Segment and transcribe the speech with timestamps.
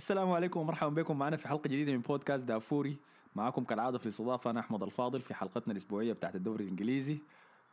[0.00, 1.18] السلام عليكم ومرحبا بكم.
[1.18, 2.96] معنا في حلقة جديدة من بودكاست دافوري.
[3.36, 7.18] معكم كالعادة في الاستضافة أنا أحمد الفاضل في حلقتنا الأسبوعية بتاعت الدوري الإنجليزي.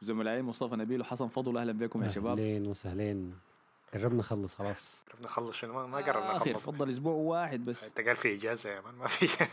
[0.02, 2.40] زملائي مصطفى نبيل وحسن فضل أهلا بكم يا شباب.
[2.40, 3.36] أهلين وسهلين.
[3.94, 5.04] قربنا نخلص خلاص.
[5.10, 6.66] قربنا نخلص شنو؟ ما- ما قربنا آخر نخلص.
[6.66, 7.84] فضل أسبوع واحد بس.
[7.84, 9.28] أنت قال في إجازة يا man ما في.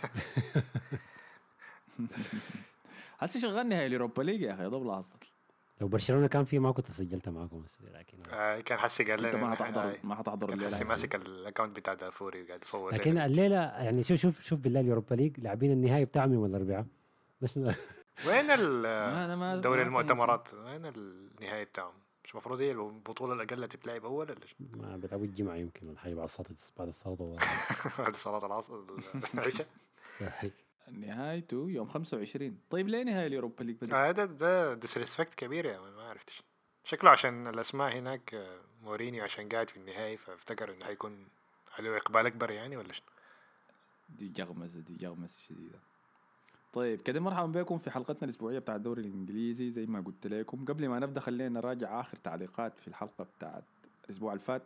[3.18, 5.10] هسه شغال نهائي اليوروبا ليج يا أخي دوب لاحظت
[5.80, 9.36] لو برشلونة كان فيه ما كنت سجلت معكم بس لكن آه، كان حسي قال أنت
[9.36, 10.84] لنا ما حتحضر ما حتحضر كان الليلة حسي.
[10.84, 13.26] ماسك ال account بتاع دافوري وقاعد يصور لكن لنا.
[13.26, 16.86] الليلة يعني شوف شوف شوف بالله اليوروبا ليج لاعبين النهائي بتاعهم يوم الأربعاء.
[17.40, 17.74] بس ما
[18.28, 18.82] وين ال-
[19.14, 21.92] ما أنا ما- دوري المؤتمرات؟ وين النهائي بتاعهم؟
[22.24, 26.14] مش المفروض هي البطولة الاقل تتلعب أول ولا شو؟ ما بيلعبوا الجمعة يمكن ولا حاجة
[26.14, 27.36] بعد الصلاه بعد الصلاه
[27.98, 28.74] بعد صلاة العصر
[29.34, 29.66] العشاء.
[30.90, 36.02] نهايته يوم 25 طيب ليه نهائي اليوروبا ليج بدأ؟ آه، ده disrespect كبير man ما
[36.02, 36.42] عرفتش.
[36.84, 41.28] شكله عشان الأسماء هناك آه، مورينيو عشان قاعد في النهائي فافتكر إنه حيكون
[41.78, 43.06] عليه إقبال أكبر يعني ولا شنو؟
[44.08, 45.78] دي جغمزة دي جغمزة شديدة.
[46.72, 49.70] طيب كده مرحبا بكم في حلقتنا الأسبوعية بتاع الدوري الإنجليزي.
[49.70, 53.64] زي ما قلت لكم قبل ما نبدأ خلينا نراجع آخر تعليقات في الحلقة بتاعت
[54.04, 54.62] الأسبوع اللي فات.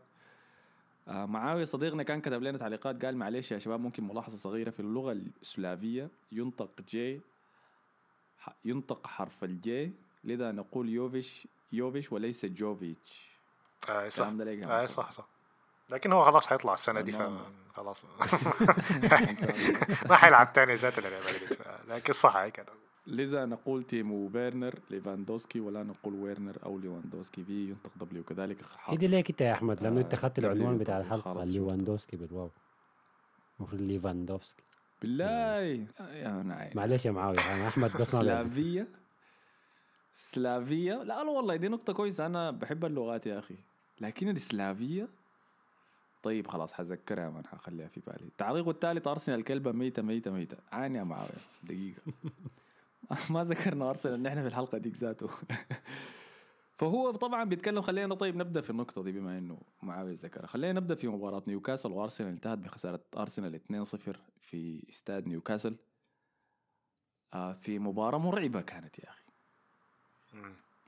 [1.09, 5.13] معاوية صديقنا كان كتب لنا تعليقات قال معلش يا شباب ممكن ملاحظة صغيرة في اللغة
[5.13, 7.21] السلافية ينطق J
[8.65, 9.93] ينطق حرف ال J
[10.25, 13.39] لذا نقول يوفيش يوفيش وليس جوفيتش
[13.89, 14.87] آه صح آه مصطفى.
[14.87, 15.29] صح صح
[15.91, 17.13] لكن هو خلاص حيطلع السنة دي.
[17.13, 18.05] فخلاص
[20.11, 20.95] ما حيلعب تاني ذات
[21.89, 22.67] لكن صح هيك.
[23.09, 28.57] لذا نقول تيمو فيرنر ليفاندوسكي ولا نقول ويرنر أو ليفاندوسكي في ينطق W كذلك.
[28.85, 29.83] هيدي ليك انت يا أحمد.
[29.83, 31.35] لأنه آه، أنت اخذت W العنوان بتاع الحلقة.
[31.35, 32.51] خلاص ليفاندوفسكي بالواو.
[33.61, 34.63] المفروض ليفاندوفسكي
[35.03, 35.61] بالواو.
[36.01, 36.71] يا نعيم.
[36.75, 38.47] معلش يا معاوية أنا أحمد بس ما بيعرف.
[38.55, 38.89] سلافية.
[40.15, 40.95] سلافية.
[40.95, 42.27] لا لا والله دي نقطة كويسة.
[42.27, 43.57] أنا بحب اللغات يا أخي.
[44.01, 45.09] لكن السلافية؟
[46.23, 48.25] طيب خلاص حذكرها من حخليها في بالي.
[48.27, 50.57] التعليق الثالث أرسنال كلبة ميتة ميتة ميتة.
[50.73, 51.31] عاني يا معاوية.
[51.63, 52.03] دقيقة.
[53.31, 55.29] ما ذكرنا أرسنال نحن في الحلقة ديك ذاته.
[56.79, 60.47] فهو طبعا بيتكلم خلينا طيب نبدأ في النقطة دي بما إنه معاوية ذكرها.
[60.47, 65.77] خلينا نبدأ في مباراة نيوكاسل وأرسنال انتهت بخسارة أرسنال 2-0 في استاد نيوكاسل.
[67.35, 69.25] آه في مباراة مرعبة كانت يا أخي.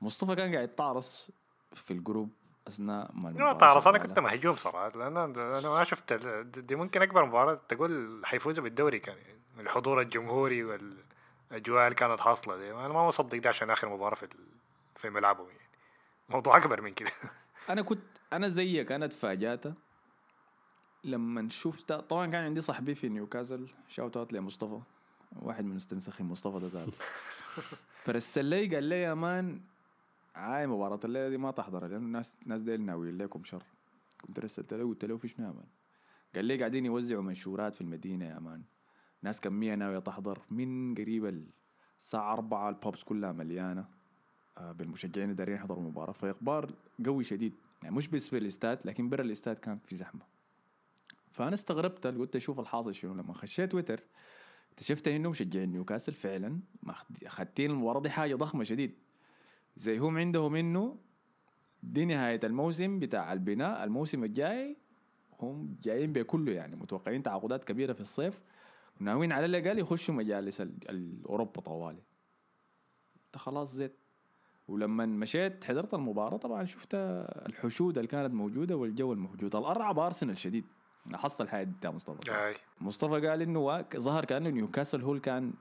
[0.01, 1.31] مصطفى كان قاعد يتعرص
[1.73, 2.29] في ال group
[2.67, 3.97] أثناء ما ما المباراة تعرف أنا.
[3.97, 6.13] كنت مهجوم صراحة لأن أنا ما شفت
[6.59, 11.10] دي ممكن أكبر مباراة تقول حيفوزوا بالدوري كان يعني الحضور الجمهوري والاجواء
[11.51, 12.71] اللي كانت حاصله دي.
[12.71, 14.27] أنا ما مصدق ده عشان آخر مباراة في
[14.95, 15.69] في ملعبهم يعني.
[16.29, 17.11] موضوع أكبر من كده.
[17.69, 18.01] أنا كنت
[18.33, 19.63] أنا زيك أنا تفاجأت
[21.03, 23.67] لما شفت طبعا كان عندي صاحبي في نيوكاسل.
[23.87, 24.79] shout out لمصطفى.
[25.35, 26.89] واحد من مستنسخين مصطفى ده زاد
[28.03, 29.61] فرسل لي قال لي يا man
[30.35, 33.63] عاي مباراة الليلة دي ما تحضرها لأنه الناس ناس ديل ناويين لكم شر.
[34.21, 35.67] كنت رسلت له قلت له في شنو يا man
[36.35, 38.63] قال لي قاعدين يوزعوا منشورات في المدينة يا man.
[39.23, 41.45] ناس كمية ناوية تحضر من قريب
[41.99, 43.85] الساعة أربعة ال pubs كلها مليانة.
[44.57, 46.11] آه، بالمشجعين اللي دارين يحضروا المباراة.
[46.11, 46.69] فإقبال
[47.05, 47.53] قوي شديد.
[47.83, 50.21] يعني مش بس في الاستاد لكن برا الاستاد كان في زحمة.
[51.31, 53.13] فأنا استغربت قلت أشوف الحاصل شنو.
[53.13, 54.03] لما خشيت تويتر
[54.71, 56.59] اكتشفت إنه مشجعين نيوكاسل فعلا
[57.27, 58.93] خدين المباراة دي حاجة ضخمة شديد.
[59.75, 60.97] زي هم عندهم إنه
[61.83, 63.83] دي نهاية الموسم بتاع البناء.
[63.83, 64.77] الموسم الجاي
[65.39, 66.75] هم جايين بكله يعني.
[66.75, 68.41] متوقعين تعاقدات كبيرة في الصيف.
[69.01, 72.01] وناويين على الأقل يخشوا مجالس ال- الأوروبا طوالي.
[73.25, 73.95] انت خلاص زيت.
[74.67, 79.55] ولما مشيت حضرت المباراة طبعا شفت الحشود اللي كانت موجودة والجو الموجود.
[79.55, 80.65] الأرعب أرسنال شديد
[81.05, 82.31] لاحظت الحياة دي بتاع مصطفى.
[82.31, 82.55] أي.
[82.81, 85.53] مصطفى قال إنه واك- ظهر كأنه نيوكاسل هو اللي كان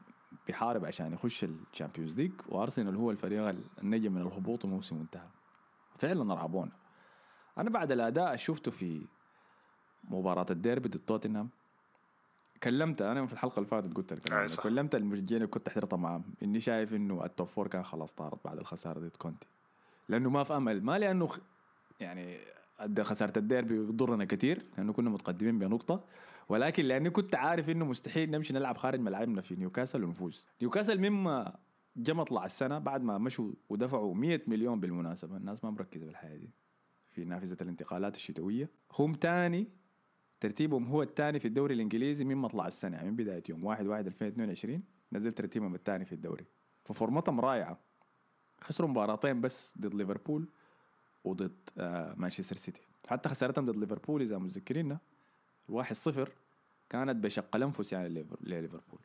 [0.46, 5.28] بيحارب عشان يخش ال Champions League وأرسنال هو الفريق النجم من الهبوط وموسم انتهى
[5.98, 6.72] فعلا رعبونا.
[7.58, 9.06] أنا بعد الأداء اللي شفته في
[10.04, 11.50] مباراة الديربي ضد توتنهام.
[12.62, 14.46] كلمت أنا في الحلقة اللي فاتت قلت ده.
[14.46, 14.62] صح.
[14.62, 18.44] كلمت المشجعين اللي كنت حضرتها معاهم إني شايف إنه ال top four كان خلاص طارت
[18.44, 19.46] بعد الخسارة ضد كونتي.
[20.08, 21.38] لأنه ما في أمل ما لأنه خ-
[22.00, 22.38] يعني
[23.00, 26.04] خسارة الديربي بتضرنا كثير لأنه كنا متقدمين بنقطة.
[26.48, 30.46] ولكن لأني كنت عارف إنه مستحيل نمشي نلعب خارج ملعبنا في نيوكاسل ونفوز.
[30.62, 31.56] نيوكاسل مما
[31.96, 35.36] جا مطلع السنة بعد ما مشوا ودفعوا 100 مليون بالمناسبة.
[35.36, 36.50] الناس ما مركزة بالحياة دي.
[37.10, 38.68] في نافذة الانتقالات الشتوية.
[38.98, 39.68] هم تاني
[40.40, 44.06] ترتيبهم هو الثاني في الدوري الإنجليزي من مطلع السنة يعني من بداية يوم 1 1
[44.06, 44.82] 2022
[45.12, 46.44] نزل ترتيبهم الثاني في الدوري.
[46.84, 47.78] ففورمتهم رائعة.
[48.60, 50.48] خسروا مباراتين بس ضد ليفربول
[51.24, 52.82] وضد آه مانشستر سيتي.
[53.08, 54.98] حتى خسارتهم ضد ليفربول إذا متذكرين
[55.68, 56.32] الواحد صفر
[56.90, 59.00] كانت بشق الأنفس يعني ليفر- لليفربول.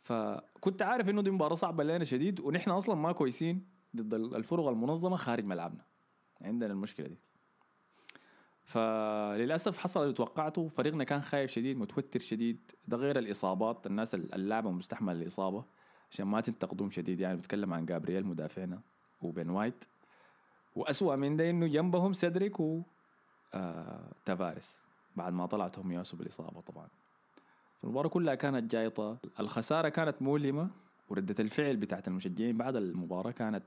[0.00, 3.66] فكنت عارف إنه دي مباراة صعبة لنا شديد ونحن أصلا ما كويسين
[3.96, 5.84] ضد الفرق المنظمة خارج ملعبنا.
[6.40, 7.18] عندنا المشكلة دي.
[8.70, 10.68] فللأسف حصل اللي توقعته.
[10.68, 12.70] فريقنا كان خايف شديد متوتر شديد.
[12.88, 13.86] ده غير الإصابات.
[13.86, 15.64] الناس اللاعبه مستحمل الإصابة
[16.10, 17.20] عشان ما تنتقدهم شديد.
[17.20, 18.80] يعني بتكلم عن جابرييل مدافعنا
[19.22, 19.84] وبن وايت.
[20.76, 22.82] وأسوأ من ده إنه جنبهم سيدريك و
[23.54, 24.80] آه تافاريس.
[25.16, 26.88] بعد ما طلع تومياسو بالإصابة طبعا.
[27.84, 29.18] المباراة كلها كانت جايطة.
[29.40, 30.70] الخسارة كانت مؤلمة.
[31.08, 33.64] وردة الفعل بتاعت المشجعين بعد المباراة كانت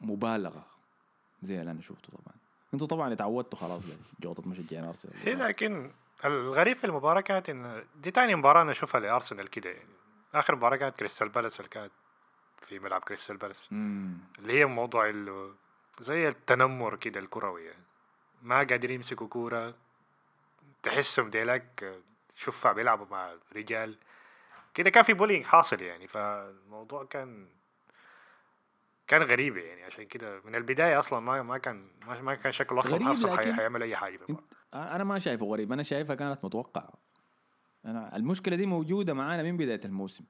[0.00, 0.66] مبالغة.
[1.42, 2.41] زي اللي أنا شفته طبعا.
[2.74, 3.82] أنتوا طبعا اتعودتوا خلاص
[4.20, 5.14] جوطة مشجعين أرسنال.
[5.22, 5.90] هي لكن
[6.24, 9.88] الغريب في المباراة كانت إن دي تاني مباراة أنا أشوفها لأرسنال كده يعني.
[10.34, 11.92] آخر مباراة كانت كريستال بالاس اللي كانت
[12.62, 13.68] في ملعب كريستال بالاس.
[13.72, 15.54] اللي هي موضوع ال-
[16.00, 17.82] زي التنمر كده الكروي يعني.
[18.42, 19.74] ما قادرين يمسكوا كورة
[20.82, 22.00] تحسهم ديلك
[22.36, 23.96] شفع بيلعبوا مع رجال.
[24.74, 27.46] كده كان في bullying حاصل يعني فالموضوع كان
[29.12, 32.94] كان غريب يعني عشان كده من البداية أصلا ما ما كان ما, كان شكله أصلا
[32.94, 34.36] غريب أرسنال حي- لكن حيعمل أي حاجة في.
[34.74, 36.92] أنا ما شايفه غريب أنا شايفها كانت متوقعة.
[37.84, 40.24] أنا المشكلة دي موجودة معانا من بداية الموسم.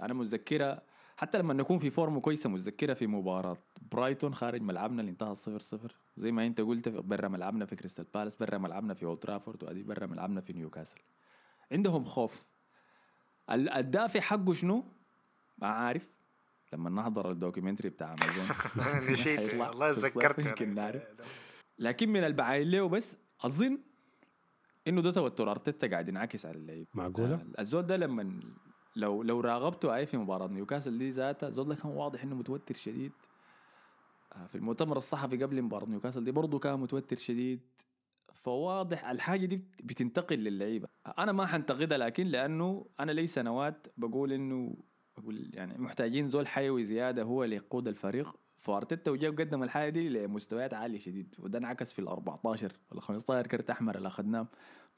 [0.00, 0.82] أنا متذكرة
[1.16, 3.56] حتى لما نكون في form ة كويسة متذكرة في مباراة
[3.92, 8.06] برايتون خارج ملعبنا اللي انتهى 0 0 زي ما أنت قلت برا ملعبنا في كريستال
[8.14, 10.98] بالاس برا ملعبنا في أولد ترافورد وأدي برا ملعبنا في نيوكاسل.
[11.72, 12.48] عندهم خوف.
[13.50, 14.84] ال- الدافع حقه شنو؟
[15.58, 16.08] ما عارف.
[16.72, 18.46] لما نحضر ال documentary بتاع أمازون.
[19.12, 19.54] نسيت.
[19.60, 20.82] والله تذكرت يمكن أنا.
[20.82, 21.02] نعرف.
[21.78, 23.78] لكن من البعاين له بس أظن
[24.88, 25.50] إنه ده توتر.
[25.50, 26.86] أرتيتا قاعد ينعكس على اللعيب.
[26.94, 28.40] معقولة؟ آه، الزول ده لما
[28.96, 32.74] لو لو راقبته أي في مباراة نيوكاسل دي ذاتها الزول ده كان واضح إنه متوتر
[32.74, 33.12] شديد.
[34.32, 37.60] آه، في المؤتمر الصحفي قبل مباراة نيوكاسل دي برضه كان متوتر شديد.
[38.32, 40.88] فواضح الحاجة دي بتنتقل للعيبة.
[41.18, 44.76] أنا ما حنتقدها لكن لأنه أنا لي سنوات بقول إنه
[45.30, 48.36] يعني محتاجين زول حيوي زيادة هو اللي يقود الفريق.
[48.56, 53.46] فارتيتا وجاب قدم الحاجة دي لمستويات عالية شديد وده انعكس في ال 14 ولا 15
[53.46, 54.46] كرت أحمر اللي اخذناه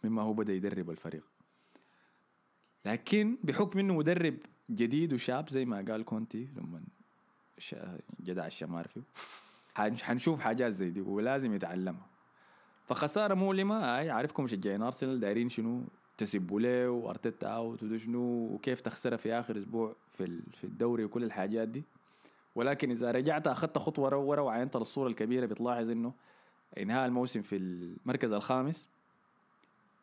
[0.05, 1.25] مما هو بدأ يدرب الفريق.
[2.85, 4.37] لكن بحكم إنه مدرب
[4.71, 6.83] جديد وشاب زي ما قال كونتي لما
[8.21, 9.03] جدع الشمار فيه
[9.75, 12.07] حنش- حنشوف حاجات زي دي ولازم يتعلمها.
[12.85, 15.85] فخسارة مؤلمة آي عارفكم مشجعين أرسنال دايرين شنو؟
[16.17, 18.21] تسبوا له وأرتيتا أوت وده شنو
[18.55, 21.85] وكيف تخسرها في آخر أسبوع في ال- في الدوري وكل الحاجات دي
[22.55, 26.13] ولكن إذا رجعت أخذت خطوة ورا ورا وعينت الصورة الكبيرة بتلاحظ إنه
[26.79, 28.89] إنهاء الموسم في المركز الخامس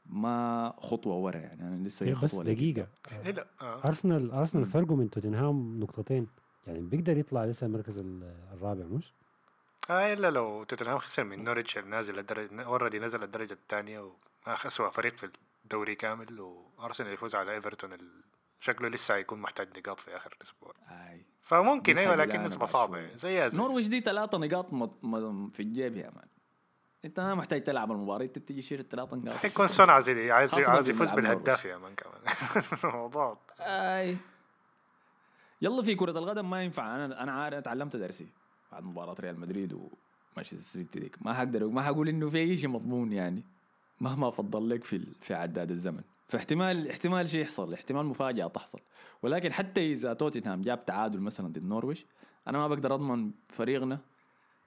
[0.05, 2.55] ما خطوة ورا يعني أنا لسه هي بس خطوة لقدام.
[2.55, 2.87] دقيقة
[3.25, 3.81] إيه لا آه.
[3.85, 4.65] أرسنال أرسنال.
[4.65, 6.27] فرقه من توتنهام نقطتين
[6.67, 9.13] يعني بيقدر يطلع لسه المركز ال- الرابع مش؟
[9.89, 14.11] آه إلا لو توتنهام خسر من نوريتش النازل الدرجة already نزل الدرجة الثانية
[14.47, 15.29] وأسوأ فريق في
[15.71, 18.09] الدوري كامل وأرسنال يفوز على إيفرتون ال...
[18.59, 20.73] شكله لسه هيكون محتاج نقاط في آخر الأسبوع.
[20.89, 21.25] أي.
[21.41, 22.99] فممكن حاجة لكن بعشوها.
[22.99, 25.03] يعني زي زي نوريتش دي ثلاثة نقاط مط...
[25.03, 25.47] م...
[25.47, 26.27] في الجيب يا man.
[27.05, 29.37] أنت ما محتاج تلعب المباراة أنت بتيجي تشيل الثلاثة نقاط.
[29.43, 32.21] حيكون صنع زي دي عايز عايز في يفوز بالهداف يا مان كمان.
[32.83, 34.17] الموضوع أي.
[35.61, 36.95] يلا في كرة القدم ما ينفع.
[36.95, 38.27] أنا أنا عارف اتعلمت درسي
[38.71, 41.15] بعد مباراة ريال مدريد ومانشستر سيتي ديك.
[41.21, 43.43] ما حقدر ما حقول إنه في أي شيء مضمون يعني.
[44.01, 46.01] مهما فضل لك في في عداد الزمن.
[46.27, 48.79] فاحتمال احتمال شيء يحصل احتمال مفاجأة تحصل.
[49.21, 52.01] ولكن حتى إذا توتنهام جاب تعادل مثلا ضد نورويج
[52.47, 53.99] أنا ما بقدر أضمن فريقنا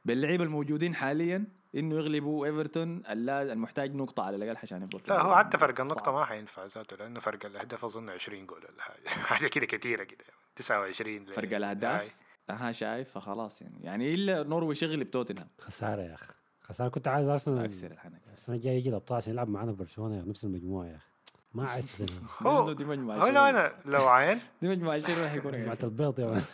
[0.05, 1.45] باللعيبة الموجودين حاليا
[1.75, 5.37] إنه يغلبوا إيفرتون المحتاج نقطة على الأقل عشان يفضل لا هو.
[5.37, 6.15] حتى فرق النقطة صعب.
[6.15, 9.09] ما حينفع ذاته لأنه فرق الأهداف أظن 20 جول ولا حاجة.
[9.35, 10.25] حاجة كده كتيرة كده
[10.57, 12.11] 29 ل- فرق الأهداف؟ هاي.
[12.51, 13.79] أها شايف فخلاص يعني.
[13.83, 15.49] يعني إلا نورويج يغلب توتنهام.
[15.59, 16.33] خسارة يا أخي.
[16.69, 20.23] خسارة كنت عايز ارسنال أكسر الحنك السنة الجاية يجي الابطال عشان يلعب معانا في برشلونة
[20.23, 21.07] في نفس المجموعة يا أخي
[21.55, 25.35] ما عايز توتنهام هو دي مجموعة هو لو؟ أنا لو عاين دي مجموعة شنو راح
[25.35, 26.43] يكون مجموعة يعني؟ البيض يا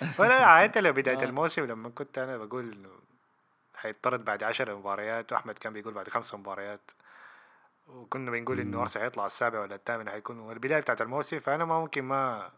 [0.18, 1.24] ولا عاينت لبداية آه.
[1.24, 2.88] الموسم لما كنت أنا بقول إنه
[3.74, 6.90] حيطرد بعد 10 مباريات وأحمد كان بيقول بعد خمسة مباريات
[7.88, 8.82] وكنا بنقول إنه مم.
[8.82, 12.50] أرسنال هيطلع السابع ولا الثامن حيكون البداية بتاعت الموسم فأنا ما ممكن ما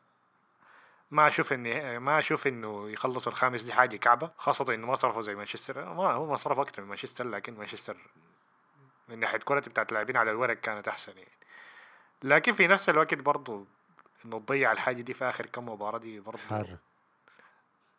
[1.11, 5.23] ما أشوف إني ما أشوف إنه يخلصوا الخامس دي حاجة كعبة خاصة إنه ما صرفوا
[5.23, 7.97] زي مانشستر ما هو ما صرف أكثر من مانشستر لكن مانشستر
[9.09, 11.31] من ناحية كرة بتاعت اللاعبين على الورق كانت أحسن يعني.
[12.23, 13.67] لكن في نفس الوقت برضو
[14.25, 16.79] إنه تضيع الحاجة دي في آخر كم مباراة دي برضو حارة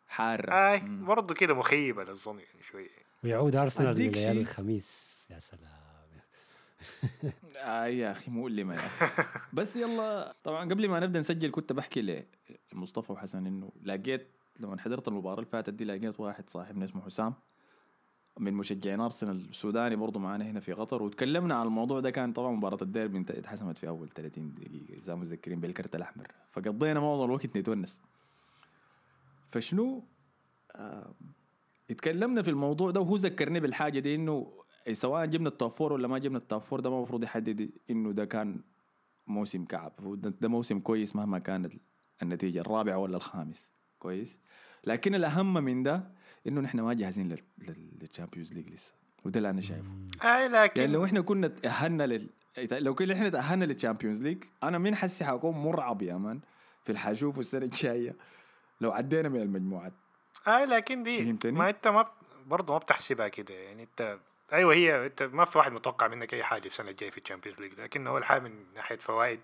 [0.08, 1.06] حارة اي مم.
[1.06, 2.88] برضو كده مخيبة للظن يعني شوية.
[3.24, 4.30] ويعود أرسنال شيء.
[4.30, 5.89] الخميس يا سلام.
[7.56, 9.22] آه يا أخي مؤلمة يا أخي
[9.52, 12.24] بس يلا طبعا قبل ما نبدأ نسجل كنت بحكي
[12.72, 14.28] لمصطفى وحسن إنه لقيت
[14.60, 17.34] لما حضرت المباراة اللي فاتت دي لقيت واحد صاحبنا اسمه حسام
[18.38, 22.10] من مشجعين أرسنال السوداني برضه معانا هنا في قطر وتكلمنا عن الموضوع ده.
[22.10, 26.26] كان طبعا مباراة الديربي اتحسمت في أول 30 دقيقة إذا متذكرين بالكرت الأحمر.
[26.50, 28.00] فقضينا معظم الوقت نتونس.
[29.50, 30.04] فشنو؟
[30.76, 31.14] آه
[31.90, 34.52] اتكلمنا في الموضوع ده وهو ذكرني بالحاجة دي إنه
[34.92, 37.70] سواء جبنا ال top four ولا ما جبنا ال top four ده ما المفروض يحدد
[37.90, 38.60] إنه ده كان
[39.26, 39.92] موسم كعب.
[40.40, 41.72] ده موسم كويس مهما كانت
[42.22, 43.70] النتيجة الرابع ولا الخامس.
[43.98, 44.40] كويس؟
[44.84, 46.04] لكن الأهم من ده
[46.46, 48.94] إنه نحن ما جاهزين لل Champions League لسه.
[49.24, 49.90] وده اللي أنا شايفه.
[50.22, 52.30] أي لكن يعني لو إحنا كنا تأهلنا لل
[52.72, 56.40] لو كنا إحنا تأهلنا لل Champions League أنا من حسي حكون مرعب يا man
[56.82, 58.16] في اللي حشوفه السنة الجاية؟
[58.80, 59.92] لو عدينا من المجموعات.
[60.48, 62.06] أي لكن دي فهمتني؟ ما أنت ما
[62.46, 63.54] برضه ما بتحسبها كده.
[63.54, 64.18] يعني أنت
[64.52, 67.60] أيوه هي أنت ما في واحد متوقع منك أي حاجة السنة الجاية في ال Champions
[67.60, 69.40] League لكن هو الحال من ناحية فوائد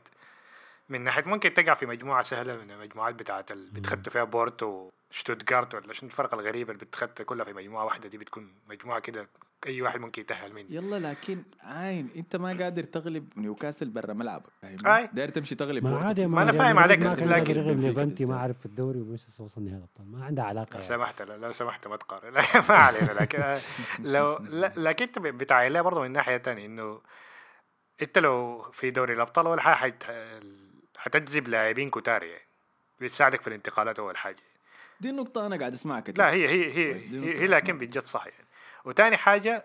[0.88, 3.70] من ناحية ممكن تقع في مجموعة سهلة من المجموعات بتاعت ال...
[3.70, 8.18] بتخطى فيها بورتو شتوتغارت ولا شنو الفرق الغريبه اللي بتخطى كلها في مجموعة واحدة دي
[8.18, 9.28] بتكون مجموعة كده
[9.66, 14.46] أي واحد ممكن يتأهل منها يلا لكن عاين أنت ما قادر تغلب نيوكاسل برا ملعبك
[14.64, 14.78] أي.
[14.78, 17.80] فاهمني؟ داير تمشي تغلب ما عادي ما أنا ريال فاهم عليك، ما كان لكن يغلب
[17.80, 18.24] ليفانتي.
[18.26, 20.82] ما عارف في الدوري ومش وصل نهائي الابطال ما عندها علاقة لو يعني.
[20.88, 23.42] سمحت لا- لو سمحت ما تقارن لا، ما علينا لكن
[23.98, 27.00] لو لا- لكن أنت بتاع لها برضه من ناحية تانية إنه
[28.02, 30.06] أنت لو في دوري الأبطال اول حاجة حت...
[31.06, 32.46] حتجذب لاعبين كتار يعني.
[33.00, 34.42] بتساعدك في الانتقالات أول حاجة.
[35.00, 37.78] دي النقطة أنا قاعد أسمعها كتير لا هي هي هي دي هي, هي لكن.
[37.78, 38.46] بجد صح يعني
[38.84, 39.64] وتاني حاجة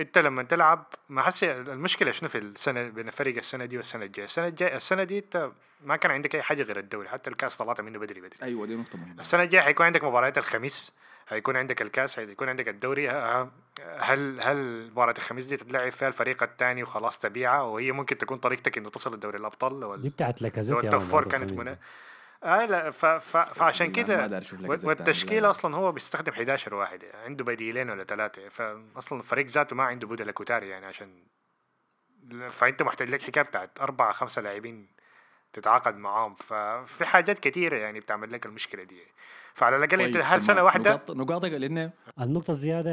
[0.00, 4.24] أنت لما تلعب ما حسي المشكلة شنو في السنة بين فريق السنة دي والسنة الجاية؟
[4.24, 7.80] السنة الجاية السنة دي أنت ما كان عندك أي حاجة غير الدوري حتى الكاس طلعت
[7.80, 8.38] منه بدري بدري.
[8.42, 9.20] أيوة دي نقطة مهمة.
[9.20, 10.92] السنة الجاية حيكون عندك مباريات الخميس
[11.28, 13.50] هيكون عندك الكاس هيكون عندك الدوري ه-
[13.98, 18.78] هل هل مباراة الخميس دي تتلعب فيها الفريق الثاني وخلاص تبيعها وهي ممكن تكون طريقتك
[18.78, 21.78] إنه تصل لدوري الأبطال لو دي بتاعت لاكازيت يا التوب كانت منا.
[22.44, 25.50] آه لا ف ف فعشان كده ما داير أشوف لك و- إذا والتشكيلة لا.
[25.50, 30.06] أصلا هو بيستخدم 11 واحد يعني عنده بديلين ولا ثلاثة فاصلا الفريق ذاته ما عنده
[30.06, 31.24] بدل كتاري يعني عشان
[32.48, 34.88] فأنت محتاج لك حكاية بتاعت أربعة خمسة لاعبين
[35.52, 39.00] تتعاقد معاهم ففي حاجات كثيره يعني بتعمل لك المشكلة دي
[39.54, 42.92] فعلى الأقل أنت هل سنة واحدة نقاط نقاطك لأنه النقطة الزيادة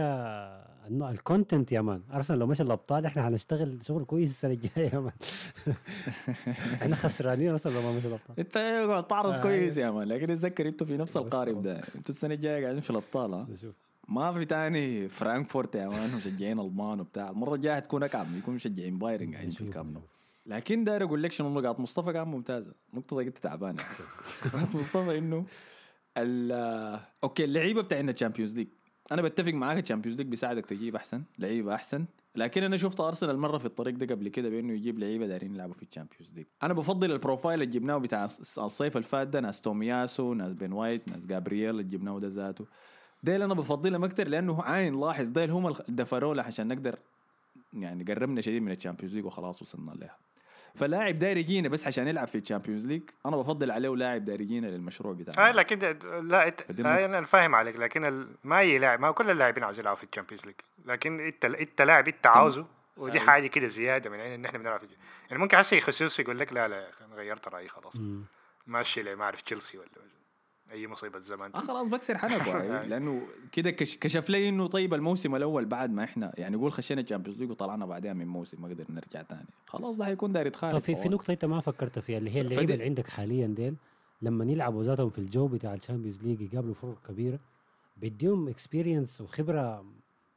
[0.88, 5.00] إنه الكونتنت يا مان ارسنال لو مشى الأبطال إحنا حنشتغل شغل كويس السنة الجاية يا
[5.00, 5.12] مان
[6.82, 8.54] إحنا خسرانين أصلا لو ما مشى الأبطال أنت
[9.10, 9.92] تعرض آه، كويس يا.
[9.92, 11.62] مان لكن اتذكر أنتوا في نفس القارب.
[11.62, 13.48] ده أنتوا السنة الجاية قاعدين في الأبطال ها
[14.08, 18.98] ما في تاني فرانكفورت يا مان مشجعين ألمان وبتاع المرة الجاية حتكون أكعب يكون مشجعين
[18.98, 20.02] بايرن قاعدين في الكامب.
[20.46, 23.76] لكن داير أقول لك شنو نقاط مصطفى كان ممتازه نقطة انت تعبان
[24.56, 25.46] نقطة مصطفى إنه
[26.18, 28.68] ال- أوكي اللعيبة بتاعنا الشامبيونز ليج
[29.12, 32.06] أنا بتفق معاك الشامبيونز ليج بيساعدك تجيب أحسن لعيبة أحسن.
[32.36, 35.74] لكن أنا شفت أرسنال مرة في الطريق ده قبل كده بإنه يجيب لعيبة دايرين يلعبوا
[35.74, 39.40] في الشامبيونز ليج أنا بفضل البروفايل اللي جبناه بتاع الص- الصيف اللي فات ده.
[39.40, 42.66] ناس تومياسو ناس بن وايت ناس جابرييل اللي جبناه ده ذاته.
[43.24, 47.00] ديل أنا بفضلهم أكثر لأنه عاين لاحظ ديل هم اللي دفروا له عشان نقدر
[47.74, 50.18] يعني قربنا شديد من الشامبيونز ليج وخلاص وصلنا لها.
[50.76, 54.68] فلاعب داير يجينا بس عشان يلعب في الشامبيونز ليج أنا بفضل عليه لاعب داير يجينا
[54.68, 55.80] للمشروع آه بتاعنا لكن
[56.28, 56.82] لا إت...
[56.82, 58.28] آه أنا فاهم عليك لكن ال...
[58.44, 62.08] ما أي لاعب ما كل اللاعبين عاوزين يلعبوا في الشامبيونز ليج لكن انت إنت لاعب
[62.08, 62.66] إنت عاوزه
[62.98, 63.30] ودي أيوة.
[63.30, 64.88] حاجة كده زيادة من إن إحنا بنلعب في
[65.30, 67.98] يعني ممكن هسه خصوص يقول لك لا لا غيرت رأيي خلاص.
[68.68, 69.90] ماشي لي ما أعرف تشيلسي ولا
[70.74, 74.94] أي مصيبة زمان آه خلاص بكسر حنكه أيوة، لأنه كده كش كشف لي إنه طيب
[74.94, 78.68] الموسم الأول بعد ما إحنا يعني قول خشينا الشامبيونز ليج وطلعنا بعدها من موسم ما
[78.68, 79.46] قدرنا نرجع تاني.
[79.68, 81.10] خلاص ده حيكون داير يتخارج طب في في.
[81.10, 83.76] نقطة أنت ما فكرت فيها اللي هي اللعيبة فدي- اللي عندك حاليا ديل
[84.22, 87.40] لما يلعبوا ذاتهم في الجو بتاع الشامبيونز ليج يقابلوا فرق كبيرة
[87.98, 89.86] بيديهم اكسبيرينس وخبرة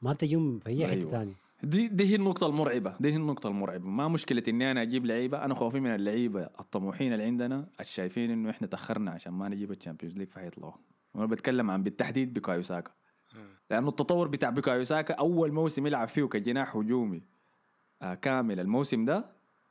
[0.02, 1.10] ما بتجيهم في أي حتة أيوة.
[1.10, 3.88] ثانية دي دي هي النقطة المرعبة دي هي النقطة المرعبة.
[3.88, 8.50] ما مشكلة إني أنا أجيب لعيبة أنا خوفي من اللعيبة الطموحين اللي عندنا الشايفين إنه
[8.50, 10.72] إحنا تأخرنا عشان ما نجيب الشامبيونز ليج فحيطلعوا
[11.14, 12.92] وأنا بتكلم عن بالتحديد بيكايو ساكا.
[13.34, 13.40] مم.
[13.70, 17.22] لأنه التطور بتاع بيكايو ساكا أول موسم يلعب فيه كجناح هجومي
[18.02, 18.60] آه كامل.
[18.60, 19.24] الموسم ده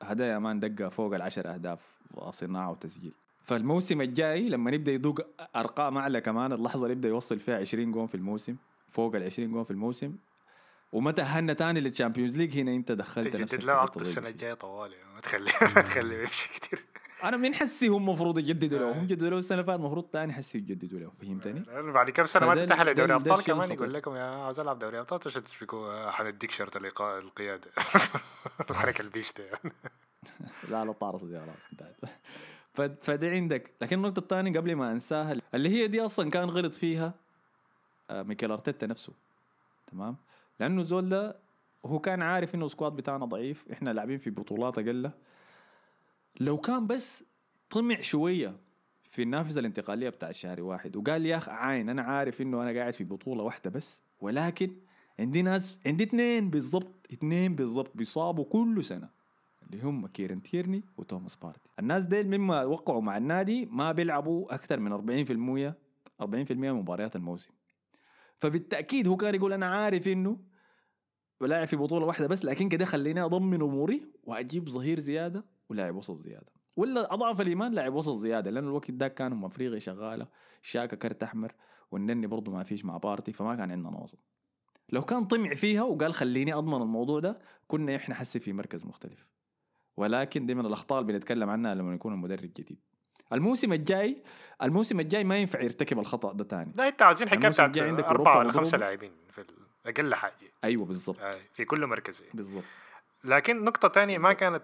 [0.03, 3.13] هذا يا مان دقة فوق العشر أهداف وصناعة وتسجيل.
[3.43, 5.21] فالموسم الجاي لما نبدا يدوق
[5.55, 8.55] أرقام أعلى كمان اللحظة اللي يبدأ يوصل فيها 20 جون في الموسم
[8.89, 10.15] فوق ال 20 جون في الموسم
[10.95, 14.01] وما تأهلنا تاني للشامبيونز ليج هنا أنت دخلت نفسك عقد.
[14.01, 16.85] السنة الجاية طوال يعني ما تخلي ما تخليه يمشي كثير
[17.23, 18.91] أنا من حسي هم المفروض يجددوا له.
[18.99, 22.45] هم جددوا له السنة اللي فاتت المفروض تاني حسي يجددوا له فهمتني؟ بعد كم سنة
[22.47, 23.71] ما تتأهل ده- لدوري ده أبطال كمان.
[23.71, 27.71] يقول لكم يا عاوز ألعب دوري أبطال تشبكوا حنديك شرط اللقاء القيادة.
[28.69, 29.59] الحركه البيش ده
[30.69, 33.03] لا لا طارص دي خلاص انتهت.
[33.03, 33.71] فدي عندك.
[33.81, 37.13] لكن النقطة الثانية قبل ما أنساها اللي هي دي أصلا كان غلط فيها
[38.09, 39.13] آه، ميكيل أرتيتا نفسه.
[39.91, 40.15] تمام؟
[40.59, 41.37] لأنه زول ده
[41.85, 45.11] هو كان عارف إنه السكواد بتاعنا ضعيف إحنا لاعبين في بطولات أقل.
[46.39, 47.23] لو كان بس
[47.69, 48.55] طمع شوية
[49.03, 52.93] في النافذة الانتقالية بتاع الشهر واحد وقال يا اخ عاين أنا عارف إنه أنا قاعد
[52.93, 54.71] في بطولة واحدة بس ولكن
[55.19, 59.09] عندي ناس عندي اثنين بالضبط اثنين بالضبط بيصابوا كل سنة
[59.63, 61.69] اللي هم كيرن تيرني وتوماس بارتي.
[61.79, 65.73] الناس ديل مما وقعوا مع النادي ما بيلعبوا أكثر من 40%
[66.21, 67.51] 40% من مباريات الموسم.
[68.39, 70.39] فبالتأكيد هو كان يقول أنا عارف إنه
[71.41, 76.15] ولاعب في بطولة واحدة بس لكن كده خليني أضمن أموري وأجيب ظهير زيادة ولاعب وسط
[76.15, 76.51] زيادة.
[76.75, 80.27] ولا أضعف الإيمان لاعب وسط زيادة لأنه الوقت ده كان ام أفريقيا شغالة
[80.61, 81.53] شاكا كرت أحمر
[81.91, 84.19] والنني برضه ما فيش مع بارتي فما كان عندنا وسط
[84.89, 89.27] لو كان طمع فيها وقال خليني أضمن الموضوع ده كنا إحنا حسي في مركز مختلف.
[89.97, 92.79] ولكن دي من الأخطاء اللي بنتكلم عنها لما يكون المدرب جديد.
[93.33, 94.23] الموسم الجاي
[94.63, 96.73] الموسم الجاي ما ينفع يرتكب الخطأ ده تاني.
[96.75, 98.77] لا انت عاوزين حكايه بتاعت عندك أربعة ولا خمسة.
[98.77, 99.45] لاعبين في
[99.85, 100.33] أقل حاجة.
[100.63, 101.19] أيوه بالضبط.
[101.19, 102.23] آه، في كل مركز.
[102.33, 102.63] بالضبط.
[103.23, 104.63] لكن نقطة تانية ما كانت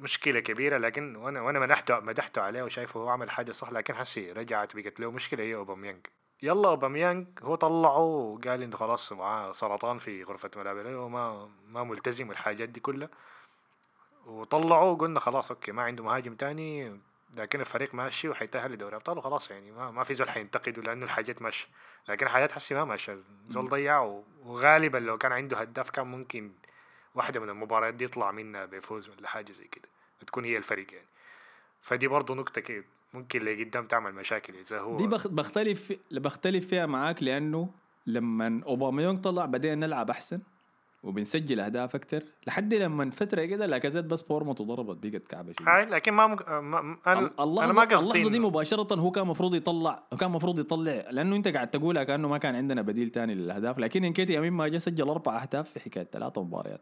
[0.00, 4.32] مشكلة كبيرة لكن وأنا وأنا مدحته مدحته عليه وشايفه هو عمل حاجة صح لكن حسي
[4.32, 6.06] رجعت بقت له مشكلة هي أوباميانج.
[6.42, 12.28] يلا أوباميانج هو طلعه وقال إنه خلاص معاه سرطان في غرفة ملابس وما ما ملتزم
[12.28, 13.08] والحاجات دي كلها.
[14.26, 17.00] وطلعه وقلنا خلاص أوكي ما عنده مهاجم تاني
[17.36, 19.70] لكن الفريق ماشي وحيتأهل لدوري ابطال وخلاص يعني.
[19.70, 21.66] ما, ما في زول حينتقده لأنه الحاجات ماشية.
[22.08, 23.18] لكن الحاجات حسي ما ماشية.
[23.48, 26.50] زول ضيع وغالبا لو كان عنده هداف كان ممكن
[27.14, 29.88] واحدة من المباريات دي يطلع منها بفوز ولا حاجة زي كده.
[30.26, 31.06] تكون هي الفريق يعني.
[31.82, 32.84] فدي برضه نقطة كده.
[33.14, 37.70] ممكن اللي قدام تعمل مشاكل إذا هو دي بخ- بختلف بختلف فيها معاك لأنه
[38.06, 40.40] لما أوباميونج طلع بدينا نلعب أحسن.
[41.02, 45.54] وبنسجل أهداف أكتر لحد لما فتره كده لاكازيت بس فورمته ضربت بقت كعبة.
[45.66, 46.48] هاي لكن ما, مك...
[46.48, 50.02] ما ما- أنا ال- اللحظه أنا ما قصدي اللحظه دي مباشرة هو كان المفروض يطلع
[50.12, 53.78] هو كان المفروض يطلع لأنه أنت قاعد تقولها كأنه ما كان عندنا بديل تاني للأهداف.
[53.78, 56.80] لكن انكيتي امين ما جا سجل أربع أهداف في حكاية ثلاثة مباريات.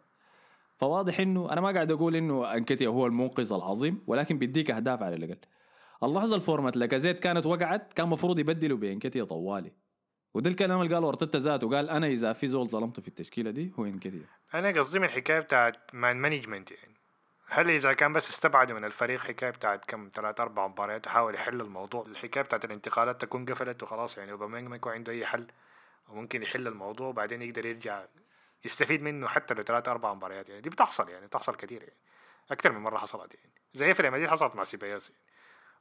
[0.76, 5.16] فواضح إنه أنا ما قاعد أقول إنه انكيتيا هو المنقذ العظيم ولكن بيديك أهداف على
[5.16, 5.38] الأقل.
[6.02, 9.72] اللحظه الفورمات لاكازيت كانت وقعت كان المفروض يبدلوا بانكيتيا طوالي.
[10.36, 13.72] وده الكلام اللي قاله أرتيتا ذاته قال أنا إذا في زول ظلمته في التشكيلة دي
[13.78, 14.24] هو انكيتيا
[14.54, 16.94] أنا قصدي من الحكاية بتاعت مان مانجمنت يعني.
[17.48, 21.60] هل إذا كان بس استبعدوا من الفريق حكاية بتاعت كم ثلاث أربع مباريات وحاول يحل
[21.60, 22.04] الموضوع.
[22.06, 24.36] الحكاية بتاعت الانتقالات تكون قفلت وخلاص يعني.
[24.36, 25.46] ما يكون عنده أي حل
[26.08, 28.04] وممكن يحل الموضوع وبعدين يقدر يرجع
[28.64, 30.60] يستفيد منه حتى لو ثلاث أربع مباريات يعني.
[30.60, 31.96] دي بتحصل يعني بتحصل كثير يعني.
[32.50, 33.50] أكثر من مرة حصلت يعني.
[33.74, 35.22] زي في مدريد حصلت مع سيبايوس يعني.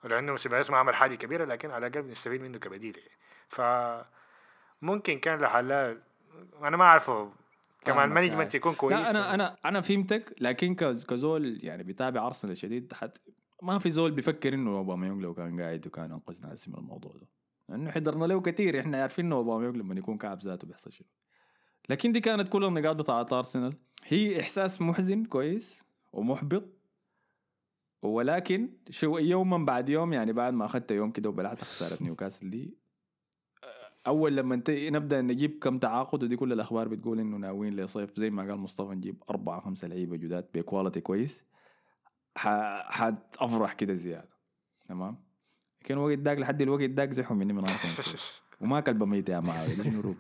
[0.03, 3.19] ولأنه سيبايوس ما عمل حاجة كبيرة لكن على الأقل بنستفيد منه كبديل يعني.
[3.49, 3.61] ف
[4.81, 6.01] ممكن كان لحلال
[6.61, 7.31] أنا ما أعرفه
[7.81, 8.55] كمان مانجمنت.
[8.55, 9.33] يكون كويس لا أنا.
[9.33, 13.17] أنا أنا فهمتك لكن كز- كزول يعني بيتابع أرسنال شديد حت
[13.63, 17.27] ما في زول بيفكر إنه اوباميونج لو كان قاعد وكان أنقذنا هسه من الموضوع ده
[17.69, 21.07] لأنه حضرنا له كثير إحنا عارفين إنه اوباميونج لما يكون كعب ذاته بيحصل شنو
[21.89, 25.83] لكن دي كانت كل النقاط بتاعت أرسنال هي إحساس محزن كويس
[26.13, 26.63] ومحبط
[28.01, 32.77] ولكن شو يوما بعد يوم يعني بعد ما أخذت يوم كده وبلعت خسارة نيوكاسل دي
[34.07, 38.43] أول لما نبدأ نجيب كم تعاقد ودي كل الأخبار بتقول إنه ناويين لصيف زي ما
[38.43, 41.43] قال مصطفى نجيب أربعة خمسة لعيبة جداد بكواليتي كويس.
[42.35, 44.29] حتفرح كده زيادة.
[44.89, 45.15] تمام؟
[45.81, 48.15] لكن الوقت داك لحد الوقت داك زحوا مني من شوي.
[48.61, 50.15] وما كلبه ميته يا معاويه شنو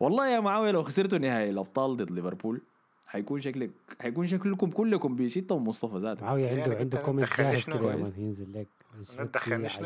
[0.00, 2.60] والله يا معاويه لو خسرتوا نهائي الأبطال ضد ليفربول
[3.06, 6.24] حيكون شكلك حيكون شكلكم كلكم بيشيطوا مصطفى ذاته.
[6.24, 8.68] معاوية يعني عنده أنت- عنده كومنت جاهز كده ينزل لك.
[9.18, 9.76] تدخلنيش؟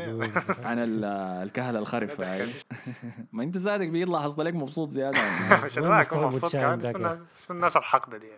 [0.59, 1.05] عن ال-
[1.43, 2.51] الكهلة الخرف هاي.
[3.33, 5.19] ما أنت ذاتك بيطلع حصل لك مبسوط زيادة.
[5.65, 6.79] عشان وين ما اكون مستوى مبسوط بوتشاين كمان.
[6.79, 8.31] بس الناس- بس الناس الحقده دي.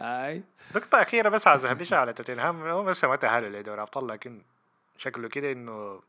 [0.00, 0.42] أي.
[0.76, 2.62] نقطة أخيرة بس عايز أهبشها على توتنهام.
[2.68, 4.42] هو لسه ما تأهلوا لدوري أبطال لكن
[4.98, 6.00] شكله كده إنه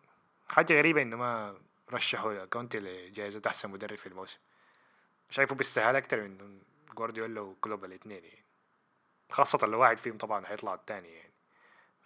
[0.50, 1.56] حاجة غريبة إنه ما
[1.94, 4.38] رشحوا كونتي لجائزة أحسن مدرب في الموسم.
[5.30, 6.58] شايفه بيستاهل أكتر من
[6.98, 8.44] جوارديولا وكلوب الاثنين يعني.
[9.32, 11.27] خاصة لو واحد فيهم طبعا هيطلع الثاني يعني.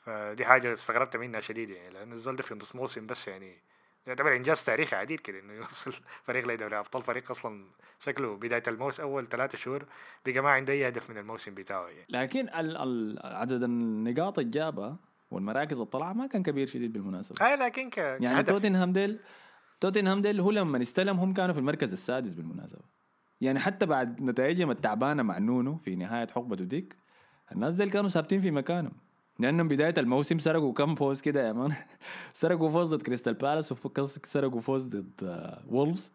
[0.02, 3.58] فدي حاجة استغربت منها شديد يعني لأن الزول ده في نص موسم بس يعني
[4.08, 5.94] يعتبر إنجاز تاريخي عديل كده إنه يوصل
[6.28, 7.02] فريق لدوري أبطال.
[7.04, 7.66] فريق أصلا
[8.00, 9.86] شكله بداية الموسم أول ثلاثة شهور
[10.26, 12.06] بقى ما عنده أي هدف من الموسم بتاعه يعني.
[12.10, 14.98] لكن ال ال عدد النقاط اللي جابها
[15.32, 17.46] والمراكز اللي طلعها ما كان كبير شديد بالمناسبة.
[17.46, 18.44] هاي لكن ك يعني.
[18.44, 19.20] توتنهام ديل
[19.80, 22.82] توتنهام ديل هو لما استلم هم كانوا في المركز السادس بالمناسبة.
[23.42, 26.96] يعني حتى بعد نتائجهم التعبانة مع نونو في نهاية حقبته ديك
[27.52, 28.94] الناس ديل كانوا ثابتين في مكانهم.
[29.40, 31.74] لانهم بداية الموسم سرقوا كم فوز كده يا مان
[32.34, 36.12] سرقوا فوز ضد كريستال بالاس وسرقوا فوز ضد آه، وولفز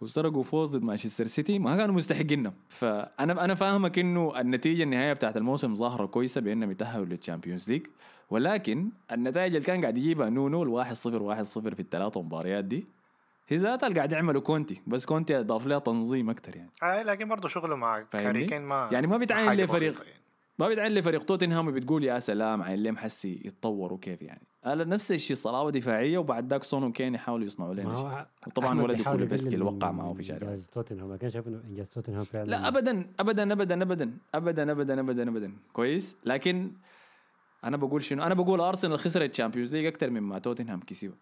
[0.00, 5.36] وسرقوا فوز ضد مانشستر سيتي ما كانوا مستحقينها فأنا أنا فاهمك إنه النتيجة النهائية بتاعت
[5.36, 7.86] الموسم ظاهرة كويسة بأنهم يتأهلوا لل Champions League
[8.30, 12.86] ولكن النتائج اللي كان قاعد يجيبها نونو صفر واحد صفر في الثلاثة مباريات دي
[13.48, 17.28] هي ذاتها اللي قاعد يعملوا كونتي بس كونتي أضاف لها تنظيم أكثر يعني هاي لكن
[17.28, 20.02] برضه شغله مع؟ هاري ما يعني ما بيتعين لفريق.
[20.02, 20.25] يعني.
[20.58, 25.12] ما بيتعين لفريق توتنهام بتقول يا سلام عين ليه محسي يتطوروا كيف يعني؟ هذا نفس
[25.12, 28.26] الشيء صلابه دفاعية وبعد ذاك سون وكين يحاولوا يصنعوا لنا شيء.
[28.46, 30.48] وطبعا بيحاول كولوفسكي اللي وقع معه في شارع.
[30.48, 31.08] إنجاز توتنهام.
[31.08, 35.28] ما كان شايف إنه إنجاز توتنهام فعلا لا ابدا ابدا ابدا ابدا ابدا ابدا ابدا
[35.28, 35.52] ابدا.
[35.72, 36.72] كويس؟ لكن
[37.64, 41.16] أنا بقول شنو؟ أنا بقول أرسنال خسر الشامبيونز ليج أكثر مما توتنهام كسبها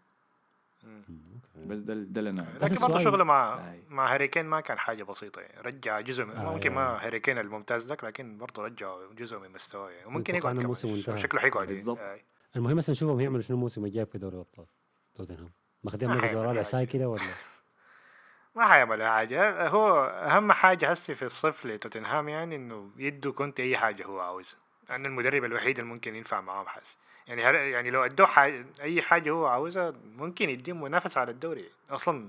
[1.64, 3.82] بس ده ده اللي أنا لكن برضه شغله مع أي.
[3.88, 6.74] مع هاري كين ما كان حاجة بسيطة يعني رجع جزء من آه، ممكن آه.
[6.74, 10.64] ما هاري كين الممتاز ذاك لكن برضه رجع جزء من مستواه يعني وممكن يقعد كمان
[10.64, 11.18] الموسم انتهى.
[11.18, 11.98] شكله حيقعد بالضبط.
[11.98, 12.24] يعني.
[12.56, 14.66] المهم هسه نشوفهم هيعملوا شنو الموسم الجاي في دوري الأبطال
[15.14, 15.52] توتنهام
[15.84, 16.62] ماخذين حيعمل الرابع حاجة.
[16.62, 17.22] ساي كده ولا
[18.56, 23.76] ما حيعمل حاجة هو أهم حاجة هسي في الصيف لتوتنهام يعني إنه يدوا كونتي أي
[23.76, 26.96] حاجة هو عاوزها لأنه المدرب الوحيد اللي ممكن ينفع معاهم حاس
[27.28, 31.64] يعني يعني لو أدوه حاجة أي حاجة هو عاوزها ممكن يديهم منافسه على الدوري.
[31.90, 32.28] أصلا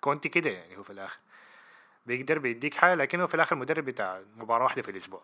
[0.00, 1.18] كونتي كده يعني هو في الآخر.
[2.06, 5.20] بيقدر بيديك حاجة لكن هو في الآخر مدرب بتاع مباراة واحدة في الأسبوع.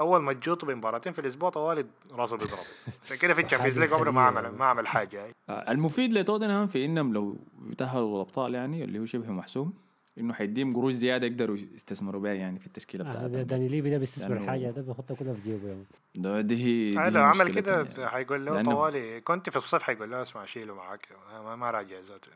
[0.00, 2.58] أول ما تجوط بمباراتين في الأسبوع طوالي راسه بيضرب
[3.04, 6.66] عشان كده في ال Champions League عمره ما عمل ما عمل حاجة آه، المفيد لتوتنهام
[6.66, 7.36] في إنهم لو
[7.78, 9.72] تاهلوا الأبطال يعني اللي هو شبه محسوم
[10.18, 13.90] انه حيديهم قروش زيادة يقدروا يستثمروا بها يعني في التشكيلة آه، بتاعتهم ده- داني ليفي
[13.90, 15.84] ده بيستثمر حاجة ده بيحطها كلها في جيبه يعني.
[16.14, 18.08] ده دي هي آه، لو عمل كده.
[18.08, 22.30] حيقول له طوالي كنت في الصيف حيقول له اسمع شيله معاك ما, ما راجع ذاته.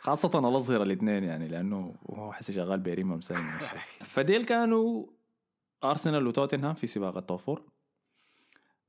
[0.00, 3.36] خاصة الأظهر الاثنين يعني لأنه هو حسي شغال بيريما مساي
[4.14, 5.06] فديل كانوا
[5.84, 7.62] أرسنال وتوتنهام في سباق التوفر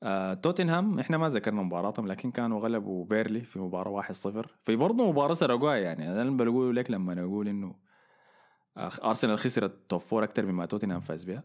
[0.03, 5.09] آه توتنهام إحنا ما ذكرنا مباراتهم لكن كانوا غلبوا بيرلي في مباراة 1-0 في برضه
[5.09, 7.75] مباراة سرقوها يعني أنا اللي بقول لك لما أنا أقول انه
[8.77, 11.43] أرسنال خسر ال top four أكثر مما توتنهام فاز بها.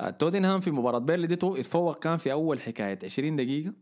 [0.00, 3.72] آه توتنهام في مباراة بيرنلي دي اتفوق كان في أول حكاية 20 دقيقة.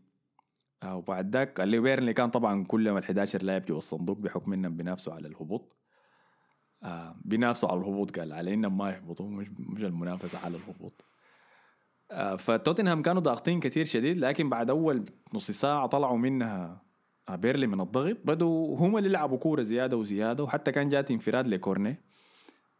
[0.83, 4.77] آه وبعد ذاك اللي بيرنلي كان طبعا كلهم ال 11 لاعب جوا الصندوق بحكم انهم
[4.77, 5.75] بينافسوا على الهبوط.
[6.83, 11.05] آه بينافسوا على الهبوط قال على انهم ما يهبطوا مش مش المنافسة على الهبوط.
[12.37, 16.81] فتوتنهام كانوا ضاغطين كثير شديد لكن بعد أول نص ساعة طلعوا منها
[17.29, 18.17] آه بيرنلي من الضغط.
[18.25, 21.97] بدوا هم اللي لعبوا كورة زيادة وزيادة وحتى كان جات انفراد لكورنيه.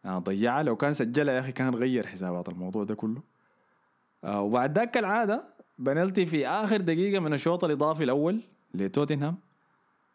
[0.05, 3.21] آه ضيعها لو كان سجلها يا أخي كان غير حسابات الموضوع ده كله.
[4.23, 5.43] آه وبعد ذاك كالعادة
[5.79, 8.41] بنالتي في آخر دقيقة من الشوط الإضافي الأول
[8.73, 9.37] لتوتنهام.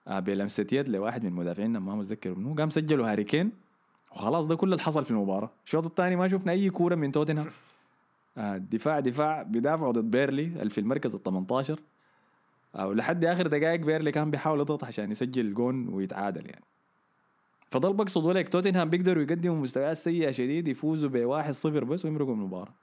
[0.09, 3.53] آه بلمسه يد لواحد من مدافعينا ما متذكر منه قام سجلوا هاري كين.
[4.13, 5.51] وخلاص ده كل اللي حصل في المباراة.
[5.67, 7.47] الشوط الثاني ما شفنا أي كورة من توتنهام.
[7.47, 7.51] آه
[8.59, 11.81] دفاع دفاع بيدافعوا ضد بيرنلي اللي في المركز ال 18
[12.75, 16.65] آه ولحد آخر دقائق بيرنلي كان بيحاول يضغط عشان يسجل جون ويتعادل يعني.
[17.71, 22.75] فضل بقصد لك توتنهام بيقدروا يقدموا مستويات سيئة شديد يفوزوا ب 1-0 بس ويمرقوا المباراة.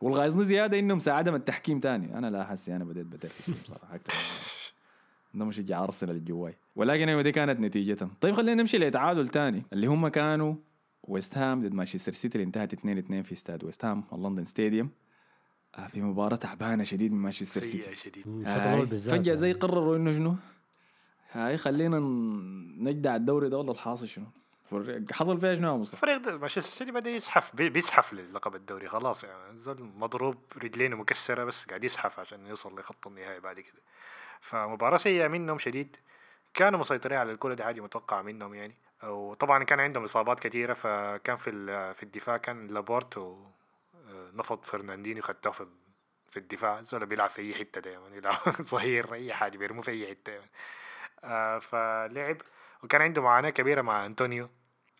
[0.00, 2.18] والغايظني زيادة إنهم ساعدهم التحكيم تاني.
[2.18, 4.14] أنا لا أحس أنا بديت بتركز بصراحه أكثر
[5.34, 6.56] ده مشجع أرسنال الجواي.
[6.76, 8.10] ولكن أيوه دي كانت نتيجتهم.
[8.20, 10.54] طيب خلينا نمشي لتعادل تاني اللي هم كانوا
[11.08, 14.44] ويست هام ضد مانشستر سيتي اللي انتهت 2 2 في استاد ويست هام ال London
[14.44, 14.90] Stadium.
[15.78, 17.94] آه في مباراة تعبانة شديد من مانشستر سيتي.
[17.96, 18.24] شديد.
[18.28, 19.58] بالذات فجأة زي يعني.
[19.60, 20.36] قرروا إنه شنو؟
[21.32, 21.98] هاي خلينا
[22.78, 24.26] نجدع الدوري ده ولا الحاصل شنو؟
[25.12, 29.24] حصل فيها شنو يا مصطفى؟ الفريق مانشستر سيتي بدا يزحف بي- بيزحف للقب الدوري خلاص
[29.24, 29.58] يعني.
[29.58, 33.82] زول مضروب رجلينه مكسرة بس قاعد يزحف عشان يوصل لخط النهائي بعد كده.
[34.40, 35.96] فمباراة سيئة منهم شديد.
[36.54, 38.74] كانوا مسيطرين على الكرة دي عادي متوقع منهم يعني.
[39.02, 41.50] وطبعا كان عندهم إصابات كثيره فكان في
[41.94, 45.66] في الدفاع كان لابورت آه، نفض فرناندينيو خدته في
[46.30, 46.82] في الدفاع.
[46.82, 50.40] زول بيلعب في أي حتة دايما يلعب ظهير أي حاجة بيرموا في أي حتة.
[51.24, 52.36] آه فلعب
[52.82, 54.48] وكان عنده معاناة كبيرة مع أنطونيو.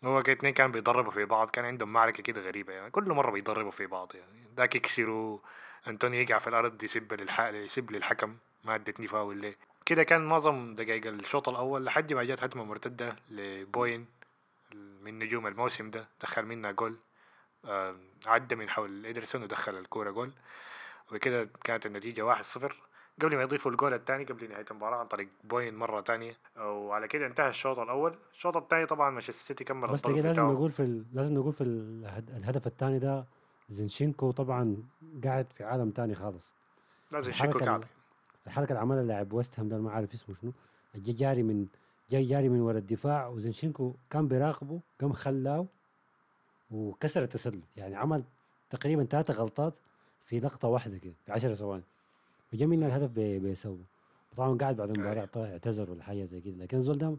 [0.03, 3.31] هو كده اتنين كانوا بيضربوا في بعض كان عندهم معركة كده غريبة يعني كل مرة
[3.31, 4.47] بيضربوا في بعض يعني.
[4.57, 5.39] ذاك يكسروا
[5.87, 7.39] أنطونيو يقع في الأرض يسب للح...
[7.41, 9.57] يسب للحكم ما ادتني فاول ليه.
[9.89, 14.05] كده كان معظم دقائق الشوط الأول لحد ما جت هجمة مرتدة لبوين
[14.75, 16.95] من نجوم الموسم ده دخل منها جول
[17.65, 20.31] آه، عدى من حول إيدرسون ودخل الكورة جول.
[21.11, 22.75] وكده كانت النتيجة واحد صفر.
[23.21, 27.25] قبل ما يضيفوا الجول الثاني قبل نهاية المباراة عن طريق بوين مرة تانية وعلى كده
[27.27, 28.15] انتهى الشوط الأول.
[28.33, 30.43] الشوط الثاني طبعا مانشستر سيتي كمل بس لازم.
[30.43, 31.05] نقول في ال...
[31.13, 32.29] لازم نقول في الهد...
[32.29, 33.25] الهدف الثاني ده
[33.69, 34.77] زنشينكو طبعا
[35.23, 36.53] قاعد في عالم تاني خالص.
[37.11, 37.83] لازم الحركة يشكوا ال- كعب
[38.49, 40.51] الحركه اللي عملها لاعب ويست هام ده ما عارف اسمه شنو.
[40.95, 41.67] جاي جاري من
[42.11, 45.65] جاي جاري من ورا الدفاع وزنشينكو كان بيراقبه قام خلاه
[46.71, 47.61] وكسر التسلل.
[47.77, 48.23] يعني عمل
[48.69, 49.73] تقريبا ثلاثة غلطات
[50.25, 51.83] في لقطة واحدة كده في 10 ثواني.
[52.53, 53.77] وجا منها الهدف بيسوي.
[54.37, 56.55] طبعا قاعد بعد المباراة اعت- اعتذر ولا حاجة زي كده.
[56.63, 57.15] لكن الزول ده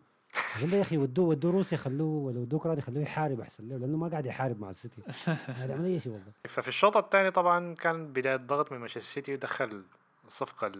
[0.56, 3.76] الزول ده يا أخي ودوه ودوه روسيا خلوه ولا ودوه اوكرانيا خلوه يحارب أحسن له
[3.76, 5.02] لأنه ما قاعد يحارب مع السيتي.
[5.46, 6.32] هذا عمل أي شيء والله.
[6.48, 9.82] ففي الشوط الثاني طبعا كان بداية ضغط من مانشستر سيتي ودخل
[10.26, 10.72] الصفقة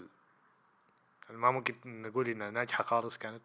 [1.32, 3.42] ما ممكن نقول إنها ناجحة خالص كانت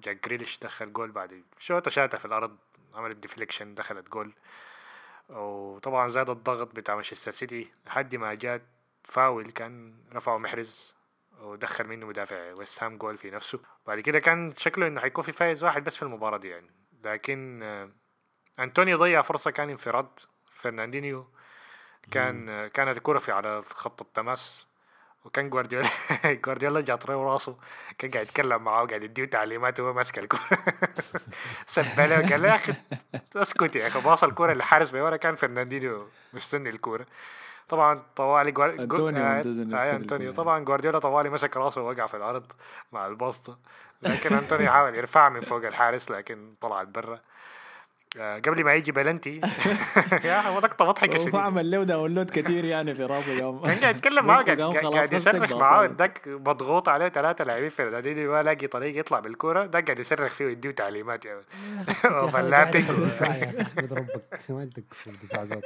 [0.00, 2.56] جاك جريليش دخل جول بعد شوطة شاتها في الأرض
[2.94, 4.32] عملت deflection دخلت جول.
[5.28, 8.62] وطبعا زاد الضغط بتاع مانشستر سيتي لحد ما جات
[9.04, 10.94] فاول كان رفعه محرز
[11.40, 13.60] ودخل منه مدافع ويست هام جول في نفسه.
[13.86, 16.70] بعد كده كان شكله إنه حيكون في فايز واحد بس في المباراة دي يعني.
[17.04, 17.90] لكن آه،
[18.58, 20.08] انتونيو ضيع فرصة كان انفراد.
[20.52, 21.26] فرناندينيو
[22.10, 24.66] كان كانت الكرة في على خط التماس.
[25.26, 25.88] وكان جوارديولا
[26.44, 27.56] جوارديولا جا طريق راسه
[27.98, 30.42] كان قاعد يتكلم معاه وقاعد يديه تعليمات وهو ماسك الكورة.
[31.66, 32.74] سب عليه قال له يا أخي
[33.36, 37.06] اسكت يا أخي باص الكورة اللي حارس بيورا كان فرناندينيو مستني الكورة.
[37.68, 38.70] طبعا طوالي جوار...
[38.70, 40.32] أنطونيو آه، آه،.
[40.32, 42.52] طبعا جوارديولا طوالي مسك راسه ووقع في الأرض
[42.92, 43.58] مع البسطة.
[44.02, 47.20] لكن أنطونيو حاول يرفع من فوق الحارس لكن طلعت برا.
[48.18, 49.40] قبل ما يجي بلنتي.
[50.24, 53.96] يا أخي لقطه مضحكه شديد وعمل له download كثير يعني في راسه قام كان قاعد
[53.96, 55.52] يتكلم معاه قاعد يصرخ.
[55.52, 55.86] معاه.
[55.98, 59.66] ذاك مضغوط عليه ثلاثة لاعبين في النادي ما لاقي طريقة يطلع بالكورة.
[59.66, 61.40] ده قاعد يصرخ فيه ويديه تعليمات يا.
[63.62, 65.60] احمد ربك ما عندك في الدفاع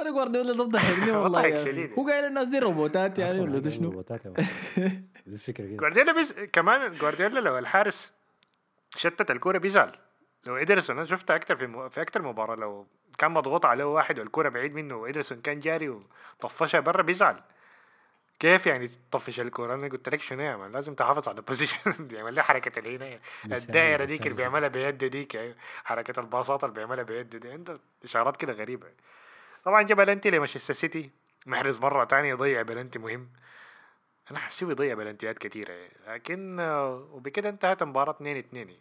[0.00, 1.40] أنا جوارديولا ده ضحكني والله.
[1.98, 4.04] هو قايل الناس دي روبوتات يعني ولا ده شنو؟
[5.26, 5.76] الفكرة كده.
[5.76, 6.32] جوارديولا بيز...
[6.52, 8.12] كمان جوارديولا لو الحارس
[8.96, 9.92] شتت الكورة بيزعل.
[10.46, 11.88] لو ادرسون أنا شفتها أكتر في م...
[11.88, 12.86] في أكتر مباراة لو
[13.18, 15.88] كان مضغوط عليه واحد والكورة بعيد منه وادرسون كان جاري
[16.40, 17.40] وطفشها برا بيزعل.
[18.38, 22.34] كيف يعني تطفش الكورة أنا قلت لك شنو man؟ لازم تحافظ على ال position بيعمل
[22.34, 25.54] لي حركة اللي هنا مثال- الدائرة ديك اللي بيعملها بيد ديك أيوة.
[25.84, 27.50] حركة الباصات اللي بيعملها بيد دي.
[27.50, 28.86] عنده إشارات كده غريبة.
[29.64, 31.10] طبعا جاب بلنتي لمانشستر سيتي.
[31.46, 33.28] محرز مرة تانية يضيع بلنتي مهم.
[34.30, 35.92] أنا حسيبه يضيع بلنتيات كثيرة يعني.
[36.08, 36.60] لكن
[37.12, 38.76] وبكده انتهت المباراة 2 2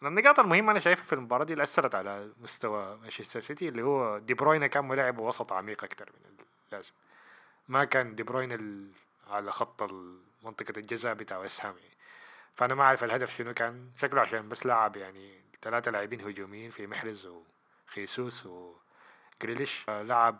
[0.00, 3.82] من النقاط المهمة أنا شايفها في المباراة دي اللي أثرت على مستوى مانشستر سيتي اللي
[3.82, 6.92] هو دي بروين كان ملاعب وسط عميق أكتر من اللازم
[7.68, 8.92] ما كان دي بروين.
[9.30, 9.92] على خط
[10.44, 11.94] منطقة الجزاء بتاع ويست هام يعني.
[12.54, 16.86] فأنا ما أعرف الهدف شنو كان شكله عشان بس لعب يعني ثلاثة لاعبين هجوميين في
[16.86, 17.28] محرز
[17.88, 20.38] وخيسوس وجريليش لعب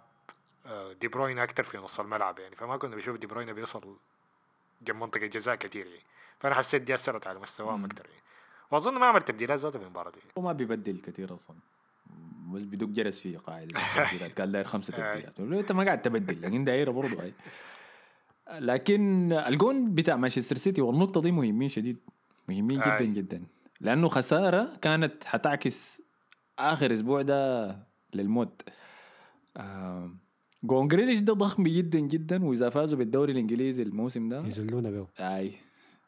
[0.66, 3.96] آه، دي بروين أكتر في نص الملعب يعني فما كنا بنشوف دي بروين بيوصل
[4.82, 6.04] جنب منطقة الجزاء كتير يعني
[6.40, 7.84] فأنا حسيت دي أثرت على مستواهم مم.
[7.84, 8.22] أكتر يعني
[8.70, 10.18] وأظن ما عمل تبديلات ذاته في المباراة دي.
[10.38, 11.56] هو ما بيبدل كثير أصلا.
[12.52, 15.02] بس بدق جرس في قاعدة التبديلات قال داير خمسة آي.
[15.12, 17.32] تبديلات ولو أنت ما قاعد تبدل لكن دايرة برضه هاي.
[18.60, 21.96] لكن الجون بتاع مانشستر سيتي والنقطة دي مهمين شديد
[22.48, 23.04] مهمين جدا.
[23.04, 23.42] جدا.
[23.80, 26.02] لأنه خسارة كانت حتعكس
[26.58, 27.76] آخر أسبوع ده
[28.14, 28.62] للموت.
[29.56, 30.10] آه
[30.64, 34.40] جون جريليش ده ضخم جدا جدا وإذا فازوا بالدوري الإنجليزي الموسم ده.
[34.46, 35.46] يزلونا به أي.
[35.48, 35.50] آه،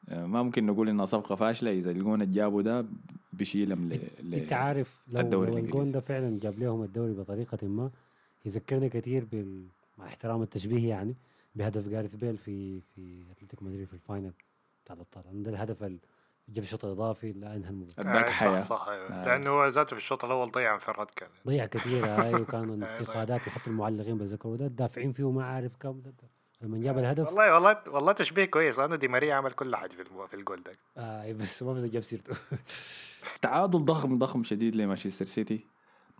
[0.08, 2.84] ما ممكن نقول إنها صفقة فاشلة إذا الجون اللي جابوا ده
[3.32, 3.88] بيشيلهم
[4.22, 4.34] ل...
[4.34, 5.92] أنت عارف لو, الدوري الجون.
[5.92, 7.90] ده فعلا جاب لهم الدوري بطريقة ما
[8.46, 9.64] يذكرنا كثير بال
[9.98, 11.14] مع احترام التشبيه يعني
[11.54, 14.32] بهدف جاريث بيل في في أتلتيكو مدريد في ال final
[14.84, 15.98] بتاع الأبطال ده الهدف اللي
[16.48, 19.06] جاب في الشوط الاضافي لا أنهى المباراة اداك آه، حياة صح صح أيوة.
[19.08, 19.26] آه.
[19.26, 22.98] لأنه هو ذاته في الشوط الأول ضيع انفراد كان ضيع كثير هاي وكانوا ضيع.
[22.98, 26.28] انتقادات وحتى المعلقين بذكروا ده دافعين فيه ما عارف كم ده, ده.
[26.62, 30.04] لما جاب الهدف؟ والله والله والله تشبيه كويس لأنه دي ماريا عمل كل حاجة في
[30.30, 30.72] في الجول ده.
[30.96, 32.34] آه بس ما بس جاب سيرته.
[33.42, 35.66] تعادل ضخم ضخم شديد لمانشستر سيتي.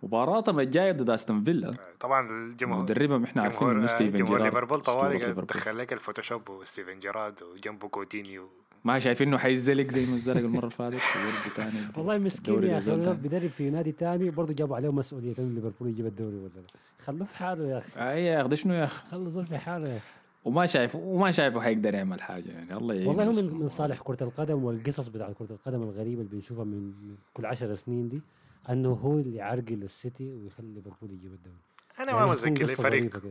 [0.03, 1.69] مباراتهم الجايه ضد أستون فيلا.
[1.69, 4.43] آه، طبعا الجمهور مدربهم إحنا عارفين إنه آه، ستيفن جيرارد.
[4.43, 5.19] ليفربول طوالي.
[5.19, 8.49] دخل لك ال Photoshop وستيفن جيرارد وجنبه كوتينيو
[8.85, 11.71] ما شايفين إنه حيزلق زي ما زلق المرة اللي فاتت تاني.
[11.97, 13.15] والله مسكين يا أخي.
[13.15, 16.63] بيدرب في نادي تاني برضه جابوا عليه مسؤوليه ليفربول يجيب الدوري ولا لا.
[17.05, 18.11] خلوه في حاله يا أخي.
[18.11, 20.22] اي يا أخي شنو يا أخي؟ زول في حاله يا أخي.
[20.45, 22.77] وما شايف وما شايفه حيقدر يعمل حاجة يعني.
[22.77, 23.09] الله يعينه.
[23.09, 23.33] والله هو.
[23.33, 26.93] من, من صالح كرة القدم والقصص بتاعت كرة القدم الغريبة اللي بنشوفها من,
[27.35, 28.23] كل عشر سنين دي
[28.71, 31.57] إنه هو اللي يعرقل السيتي ويخلي ليفربول يجيب الدوري.
[31.99, 33.23] أنا يعني ما متذكر فريق.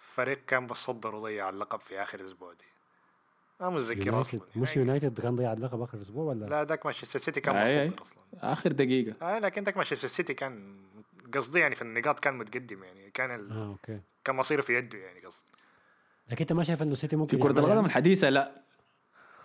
[0.00, 2.64] فريق كان بتصدر وضيع اللقب في آخر أسبوع دي.
[3.60, 7.18] ما متذكر يونايتد أصلا مش يونايتد كان ضيع اللقب آخر أسبوع ولا؟ لا ذاك مانشستر
[7.18, 7.86] سيتي كان.
[7.86, 8.18] متصدر أصلا.
[8.34, 9.36] آخر دقيقة.
[9.36, 10.76] آه لكن ذاك مانشستر سيتي كان
[11.34, 13.10] قصدي يعني في النقاط كان متقدم يعني.
[13.10, 13.52] كان ال...
[13.52, 14.00] آه okay.
[14.24, 15.52] كان مصيره في يده يعني قصدي.
[16.30, 18.62] لكن انت ما شايف انه السيتي ممكن في كرة القدم؟ الحديثة لا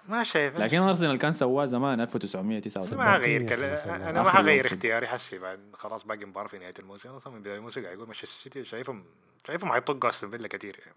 [0.09, 3.69] ما شايف لكن أرسنال كان سواه زمان ما 1989 هغير يا أخي كلا...
[3.69, 4.09] ما شاء الله.
[4.09, 4.75] أنا ما هغير موسم.
[4.75, 8.07] اختياري حسي بعد خلاص باقي مباراة في نهاية الموسم أصلا من بداية الموسم قاعد يقول
[8.07, 9.05] مانشستر سيتي شايفهم
[9.47, 10.95] شايفهم حيطقوا أستون فيلا كثير يعني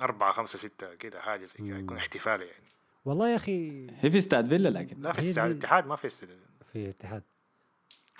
[0.00, 1.78] أربعة خمسة ستة كده حاجة زي كده.
[1.78, 2.64] يكون احتفالي يعني
[3.04, 6.28] والله يا أخي هي في استاد فيلا لكن لا في استاد الاتحاد ما في استاد
[6.72, 7.22] في اتحاد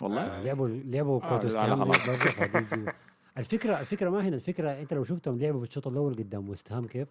[0.02, 0.42] والله آه.
[0.42, 2.92] لعبوا لعبوا آه، كرة لا،
[3.38, 6.86] الفكرة الفكرة ما هنا الفكرة انت لو شفتهم لعبوا في الشوط الأول قدام وست هام
[6.86, 7.08] كيف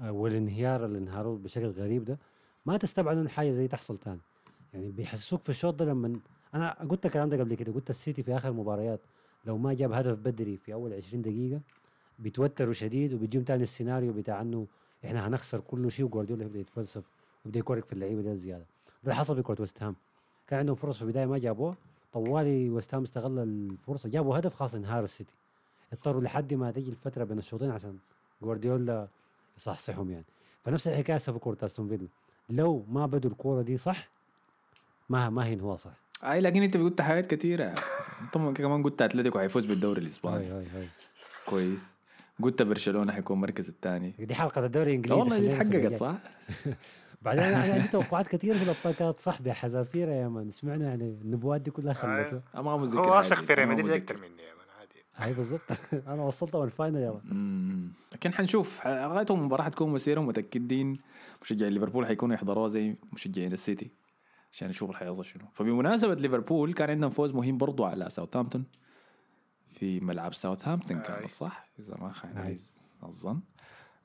[0.00, 2.18] آه، والانهيار اللي انهاروا بشكل غريب ده
[2.66, 4.20] ما تستبعد انه حاجة زي تحصل تاني.
[4.74, 6.18] يعني بيحسسوك في الشوط ده لما
[6.54, 9.00] أنا قلت الكلام ده قبل كده قلت السيتي في آخر مباريات
[9.46, 11.60] لو ما جاب هدف بدري في أول 20 دقيقة
[12.18, 14.66] بيتوتروا شديد وبيجيهم تاني السيناريو بتاع إنه
[15.04, 17.04] إحنا هنخسر كل شيء وجوارديولا يبدأ يتفلسف
[17.44, 18.64] ويبدأ يكورك في اللعيبة دي زيادة.
[18.86, 19.96] ده اللي حصل في كره وست هام.
[20.48, 21.76] كان عندهم فرص في البداية ما جابوها
[22.12, 25.32] طوالي وست هام استغل الفرصة جابوا هدف خلاص انهار السيتي.
[25.94, 27.96] اضطروا لحد ما تجي الفترة بين الشوطين عشان
[28.42, 29.08] جوارديولا
[29.56, 30.24] يصحصحهم يعني.
[30.64, 32.08] فنفس الحكاية في كوره أستون فيلا.
[32.50, 34.08] لو ما بدوا الكورة دي صح
[35.08, 35.90] ما ما هي هو صح.
[36.24, 37.74] أي لكن أنت قلت حاجات كثيره
[38.22, 40.44] أنت كمان قلت أتلتيكو حيفوز بالدوري الإسباني.
[40.44, 40.88] هاي هاي هاي.
[41.46, 41.94] كويس.
[42.42, 44.14] قلت برشلونة حيكون المركز الثاني.
[44.18, 45.98] دي حلقة الدوري لا الانجليزي والله دي اتحققت.
[46.00, 46.14] صح؟
[47.22, 51.60] بعدين أنا عندي توقعات كثير في الابطال كانت صح بحذافيره يا man سمعنا يعني النبوات
[51.60, 53.40] دي كلها خلته ما مذكر هو واثق.
[53.42, 53.90] في ريال ما مدريد.
[53.90, 54.63] أكثر مني يا man
[55.16, 55.60] هاي بالضبط.
[56.08, 57.92] أنا وصلتهم ال final مم.
[58.12, 60.96] لكن حنشوف غايتهم المباراة حتكون مسيرة متأكدين
[61.42, 63.90] مشجعين ليفربول حيكونوا يحضروها زي مشجعين السيتي
[64.52, 65.44] عشان يشوفوا اللي حيحصل شنو.
[65.52, 68.64] فبمناسبة ليفربول كان عندهم فوز مهم برضو على ساوثهامبتون.
[69.68, 71.26] في ملعب ساوثهامبتون كان.
[71.28, 72.38] صح؟ إذا ما خان.
[72.38, 72.56] علي
[73.02, 73.40] الظن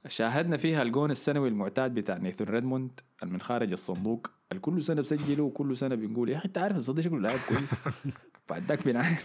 [0.08, 4.28] شاهدنا فيها الجون السنوي المعتاد بتاع نيثان ريدموند من خارج الصندوق.
[4.52, 7.74] الكل سنة بسجله وكل سنة بنقول يا أخي أنت عارف الصديق شكله لاعب كويس.
[8.50, 9.18] بعد ذاك بنعاين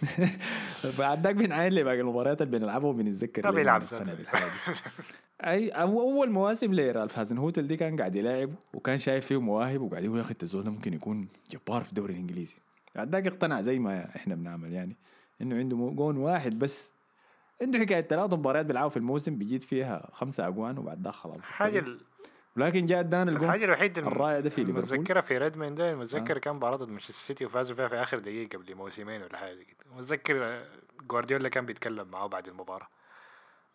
[0.99, 3.83] بعد ذاك بنعاين لباقي المباريات اللي بنلعبها وبنتذكر ما ليه بيلعب.
[5.45, 10.17] اي أول مواسم لرالف هازنهوتل دي كان قاعد يلاعب وكان شايف فيه مواهب وقاعد يقول
[10.19, 12.57] يا أخي الزول ده ممكن يكون جبار في الدوري الإنجليزي.
[12.95, 14.97] بعد ذاك اقتنع زي ما إحنا بنعمل يعني
[15.43, 16.91] إنه عنده جون واحد بس.
[17.63, 21.37] عنده حكاية ثلاث مباريات بيلعبوا في الموسم بيجيد فيها خمسة أجوان وبعد ذاك خلاص.
[21.37, 21.85] الحاجة
[22.57, 24.83] ال- لكن جاء ادانا الجون الحاجة الوحيدة الم- الرائع ده في ليفربول.
[24.85, 28.59] المتذكره في ريدموند ده المتذكر كان مباراه ضد مانشستر سيتي وفازوا فيها في آخر دقيقة
[28.59, 29.77] قبل موسمين ولا حاجة كده.
[29.97, 30.65] متذكر آه،
[31.11, 32.89] جوارديولا كان بيتكلم معاه بعد المباراة.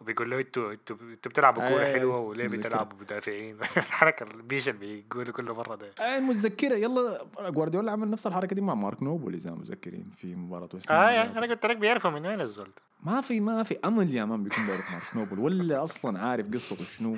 [0.01, 2.47] وبيقول له أنتوا أنتوا أنتوا بتلعبوا كورة أي- حلوة وليه.
[2.47, 8.27] بتلعبوا مدافعين الحركة البيشه اللي بيقولوا كل مرة ده اي متذكرة يلا جوارديولا عمل نفس
[8.27, 11.37] الحركة دي مع مارك نوبل إذا متذكرين في مباراة ويست هام آه ذاته.
[11.39, 12.81] أنا قلت لك بيعرفوا من وين الزول ده.
[13.03, 16.83] ما في ما في أمل يا man بيكون بيعرف مارك نوبل ولا أصلا عارف قصته
[16.85, 17.15] شنو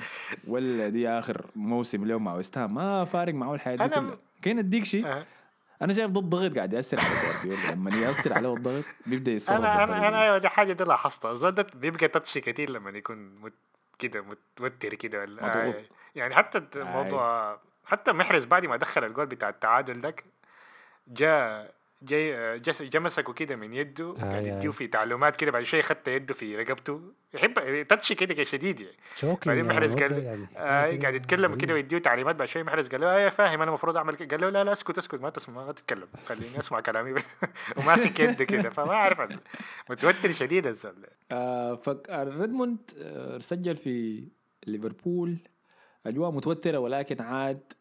[0.48, 4.18] ولا دي آخر موسم له مع ويست هام ما فارق معه الحياة دي أنا كلها
[4.42, 5.26] كاين اديك شيء آه.
[5.82, 9.84] أنا شايف ضد ضغط قاعد يأثر على جوارديولا لما يأثر عليه الضغط بيبدأ يتصرف أنا
[9.84, 10.24] أنا أنا.
[10.24, 11.32] أيوه دي حاجة دي لاحظتها.
[11.32, 13.54] الزول ده بيبقى touchy كتير لما يكون مت
[14.00, 15.74] كده متوتر كده ولا
[16.16, 20.16] يعني حتى الموضوع حتى محرز بعد ما دخل الجول بتاع التعادل ده
[21.08, 24.50] جاء جاي جس- جا مسكه كده من يده قاعد آي.
[24.50, 27.02] يديه في تعليمات كده بعد شوية خدت يده في رقبته.
[27.34, 28.98] يحب تاتشي كده شديد يعني.
[29.16, 33.02] شوكي بعدين محرز قال يعني آه قاعد يتكلم كده ويديه تعليمات بعد شوية محرز قال
[33.02, 34.30] له إيه فاهم أنا المفروض أعمل كده.
[34.38, 37.16] قال له لا لا اسكت اسكت ما تسمع ما تتكلم خليني أسمع كلامي
[37.78, 39.22] وماسك يده كده فما أعرف
[39.90, 41.06] متوتر شديد الزول.
[41.32, 44.28] آه فك ريدموند آه سجل في
[44.68, 45.38] ليفربول.
[46.06, 47.74] أجواء متوترة ولكن عاد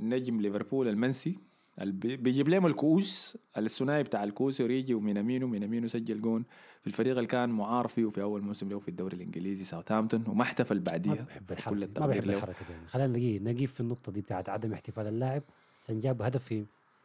[0.00, 1.38] نجم ليفربول المنسي
[1.84, 6.44] بيجيب لهم الكؤوس الثنائي بتاع الكؤوس أوريجي ومينامينو مينامينو سجل جون
[6.80, 10.42] في الفريق اللي كان معار فيه في أول موسم له في الدوري الإنجليزي ساوثهامبتون وما
[10.42, 12.88] احتفل ما بعديها بحب الحركة كل ما التقدير بحب له الحركة دي.
[12.88, 15.42] خلينا نلاقيه نقيف في النقطة دي بتاعت عدم احتفال اللاعب
[15.84, 16.64] عشان جاب هدف في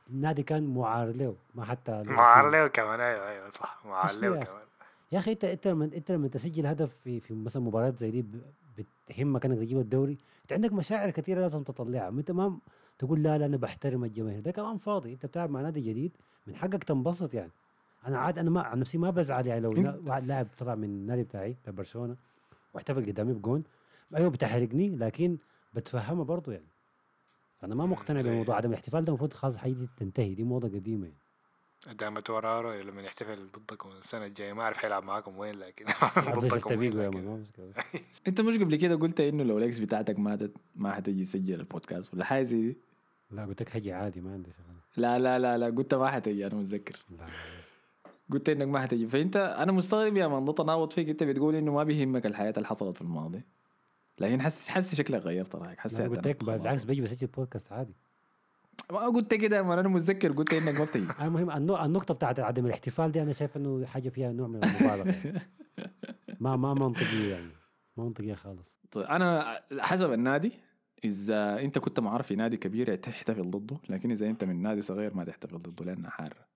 [0.09, 4.12] النادي كان معار له ما حتى معار له كمان أيوه أيوه صح معار.
[4.15, 4.63] له كمان
[5.12, 8.25] يا أخي انت أنت لما أنت لما تسجل هدف في في مثلا مباريات زي دي
[8.77, 12.57] بتهمك إنك تجيب الدوري أنت عندك مشاعر كثيرة لازم تطلعها أنت ما
[12.99, 14.39] تقول لا لا أنا بحترم الجماهير.
[14.39, 15.13] ده كلام فاضي.
[15.13, 16.12] أنت بتلعب مع نادي جديد
[16.47, 17.51] من حقك تنبسط يعني.
[18.08, 19.62] أنا عاد أنا ما عن نفسي ما بزعل يعني.
[19.62, 22.15] لو واحد لاعب طلع من النادي بتاعي برشلونة
[22.73, 23.63] واحتفل قدامي بجون
[24.15, 25.38] أيوه بتحرقني لكن
[25.73, 26.67] بتفهمها برضه يعني.
[27.60, 30.36] فأنا ما مقتنع بموضوع عدم الاحتفال ده المفروض خلاص حاجة تنتهي.
[30.36, 31.17] دي موضة قديمة يعني.
[31.91, 35.86] دامت ورارو لما يحتفل ضدكم السنة الجاية ما أعرف حيلعب معاكم وين لكن
[36.17, 37.72] بس ضدكم التبيق وين يا لكن
[38.28, 42.26] أنت مش قبل كده قلت إنه لو الإكس بتاعتك ماتت ما حتجي تسجل البودكاست ولا
[42.26, 42.78] حاجة زي دي؟
[43.32, 46.48] لا قلت لك هجي عادي ما عندي شغله لا لا لا لا قلت ما حتجي
[46.48, 47.00] أنا متذكر.
[47.19, 47.26] لا.
[48.32, 51.74] قلت إنك ما حتجي فأنت أنا مستغرب يا مان ده تناقض فيك أنت بتقول إنه
[51.74, 53.41] ما بيهمك الحياة اللي حصلت في الماضي.
[54.19, 56.43] لكن حس حس شكلك غيرت رأيك حسيت قلت أنا لك.
[56.43, 57.93] بالعكس بيجي بسجل بودكاست عادي.
[58.91, 63.12] ما قلت كده مان أنا متذكر قلت إنك ما بتجي المهم النقطة بتاعت عدم الاحتفال
[63.12, 65.15] دي أنا شايف إنه حاجة فيها نوع من المبالغة.
[65.25, 65.41] يعني.
[66.39, 67.49] ما ما منطقية يعني
[67.97, 68.77] ما منطقية خالص.
[68.91, 70.51] طيب أنا حسب النادي
[71.05, 75.13] إذا أنت كنت معرف في نادي كبير تحتفل ضده لكن إذا أنت من نادي صغير
[75.13, 76.47] ما تحتفل ضده لأنها حارة.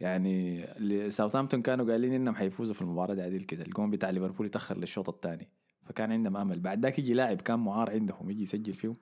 [0.00, 4.46] يعني اللي- ساوثهامبتون كانوا قايلين إنهم حيفوزوا في المباراة دي عديل كده الجون بتاع ليفربول
[4.46, 5.48] يتاخر للشوط الثاني
[5.84, 6.60] فكان عندهم أمل.
[6.60, 8.96] بعد ذاك يجي لاعب كان معار عندهم يجي يسجل فيهم.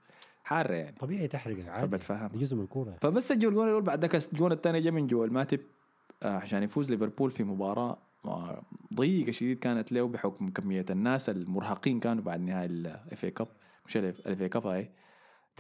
[0.46, 0.96] حارة يعني.
[0.96, 2.28] طبيعي تحرق عادي فبتفهم.
[2.28, 2.96] دي جزء من الكورة.
[3.00, 5.60] فبس سجل الجون الأول بعد ذاك الجون الثاني جا من جوا الماتب
[6.22, 8.62] آه، عشان يفوز ليفربول في مباراة آه،
[8.94, 13.48] ضيقة شديد كانت له بحكم كمية الناس المرهقين كانوا بعد نهايه ال FA Cup
[13.86, 14.90] مش ال FA Cup هاي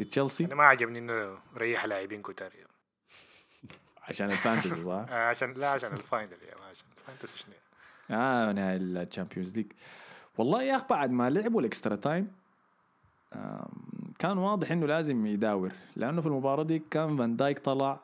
[0.00, 2.54] ضد تشيلسي أنا ما عجبني إنه ريح لاعبين كتار.
[2.54, 2.70] يعني.
[4.08, 7.38] عشان ال fantasy صح؟ آه، عشان لا عشان ال final يا ما عشان ال fantasy
[7.38, 7.54] شنو؟
[8.10, 9.72] آه نهايه ال Champions League
[10.38, 12.32] والله يا اخ بعد ما لعبوا ال extra time
[14.18, 18.00] كان واضح إنه لازم يداور لأنه في المباراة دي كان فان دايك طلع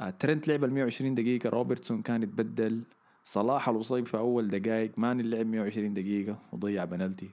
[0.00, 2.82] آه، ترنت لعب ال 120 دقيقة روبرتسون كان يتبدل
[3.24, 7.30] صلاح الاصيب في أول دقائق مان اللي لعب 120 دقيقة وضيع بنالتي.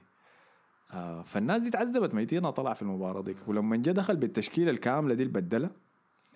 [0.92, 3.34] آه فالناس دي تعذبت ميتينا طلع في المباراة دي.
[3.46, 5.70] ولما جا دخل بالتشكيلة الكاملة دي البدلة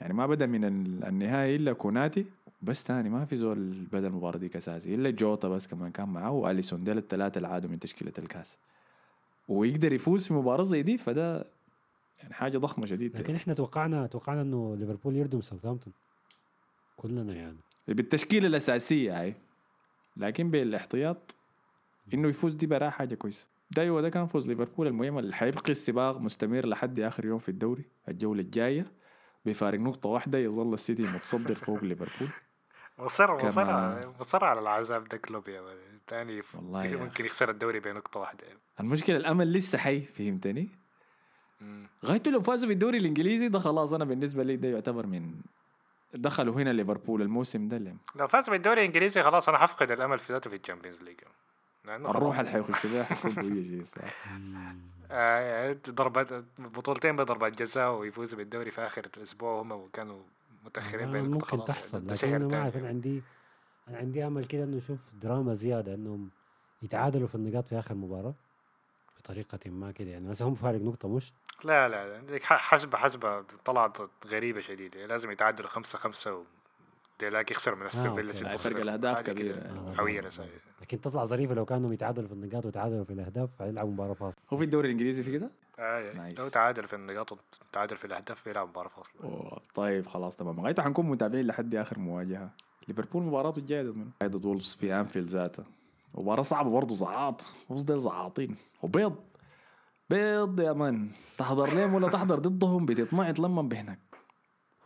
[0.01, 2.27] يعني ما بدأ من ال- النهايه إلا كوناتي
[2.63, 6.31] بس تاني ما في زول بدأ المباراة ديك اساسي إلا جوتا بس كمان كان معاه
[6.31, 8.57] وأليسون ديل الثلاثة اللي عادوا من تشكيلة الكاس.
[9.49, 11.45] ويقدر يفوز في مباراة زي دي فده
[12.23, 15.93] يعني حاجة ضخمة شديد لكن إحنا توقعنا توقعنا إنه ليفربول يردم ساوثهامبتون
[16.97, 17.57] كلنا يعني.
[17.89, 19.35] بالتشكيلة الأساسية هاي
[20.17, 21.37] لكن بالاحتياط
[22.15, 23.47] إنه يفوز دي براه حاجة كويسة.
[23.71, 27.49] ده أيوه ده كان فوز ليفربول المهم اللي حيبقي السباق مستمر لحد آخر يوم في
[27.49, 28.87] الدوري الجولة الجاية
[29.47, 32.29] بفارق نقطة واحدة يظل السيتي متصدر فوق ليفربول.
[32.99, 33.49] مصر كما-
[34.01, 35.63] مصر مصر على العذاب ده كلوب يا.
[36.07, 38.59] تاني والله يا ممكن يخسر الدوري بنقطة واحدة يعني.
[38.81, 40.69] المشكلة الأمل لسه حي فهمتني.
[42.05, 45.35] غايته لو فازوا بالدوري الإنجليزي ده خلاص أنا بالنسبة لي ده يعتبر من
[46.15, 50.33] دخلوا هنا ليفربول الموسم ده اللي لو فاز بالدوري الإنجليزي خلاص أنا حفقد الأمل في
[50.33, 51.17] ذاته في ال Champions League
[51.89, 52.39] الروح.
[52.39, 54.03] اللي حيخش بيها حيكون قوية شيء صح
[55.11, 60.21] آه ضربات بطولتين بضربات جزاء ويفوزوا بالدوري في آخر أسبوع هم كانوا
[60.65, 61.67] متأخرين آه، بنقطة ممكن يعني.
[61.69, 62.63] تحصل لكن أنا ما.
[62.63, 63.23] أعرف أنا عندي
[63.89, 66.31] أنا عندي أمل كده إنه أشوف دراما زيادة إنهم
[66.83, 68.35] يتعادلوا في النقاط في آخر مباراة
[69.19, 71.33] بطريقة ما كده يعني مثلا هم فارق نقطة مش
[71.65, 76.43] لا لا ديك ح- حسبة حسبة طلعت غريبة شديدة لازم يتعادلوا خمسة خمسة و
[77.21, 78.39] ديلاك يخسر من أستون آه، فيلا أوكي.
[78.39, 78.83] ستة فرق صفر.
[78.83, 79.97] الأهداف حاجة كبيرة يعني.
[79.97, 80.49] حويرة ساي.
[80.83, 84.57] لكن تطلع ظريفة لو كانوا يتعادلوا في النقاط وتعادلوا في الأهداف فيلعبوا مباراة فاصلة هو
[84.57, 86.39] في الدوري الإنجليزي في كده؟ nice.
[86.39, 89.23] لو تعادل في النقاط وتعادل في الأهداف بيلعب مباراة فاصلة.
[89.25, 90.61] أوه طيب خلاص تمام.
[90.61, 92.51] غايته حنكون متابعين لحد آخر مواجهة.
[92.89, 95.65] ليفربول مباراته الجايه ضد؟ ضد وولفز في أنفيلد ذاته
[96.15, 97.43] مباراة صعبة برضه زعاط.
[97.69, 98.57] وولفز ديل زعاطين.
[98.83, 99.17] وبيض.
[100.11, 103.99] بيض يا man تحضر لهم ولا تحضر ضدهم؟ بتطمع لما بهناك.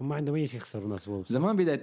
[0.01, 1.83] هم عندهم أي شيء يخسروا ناس وولفز؟ زمان بداية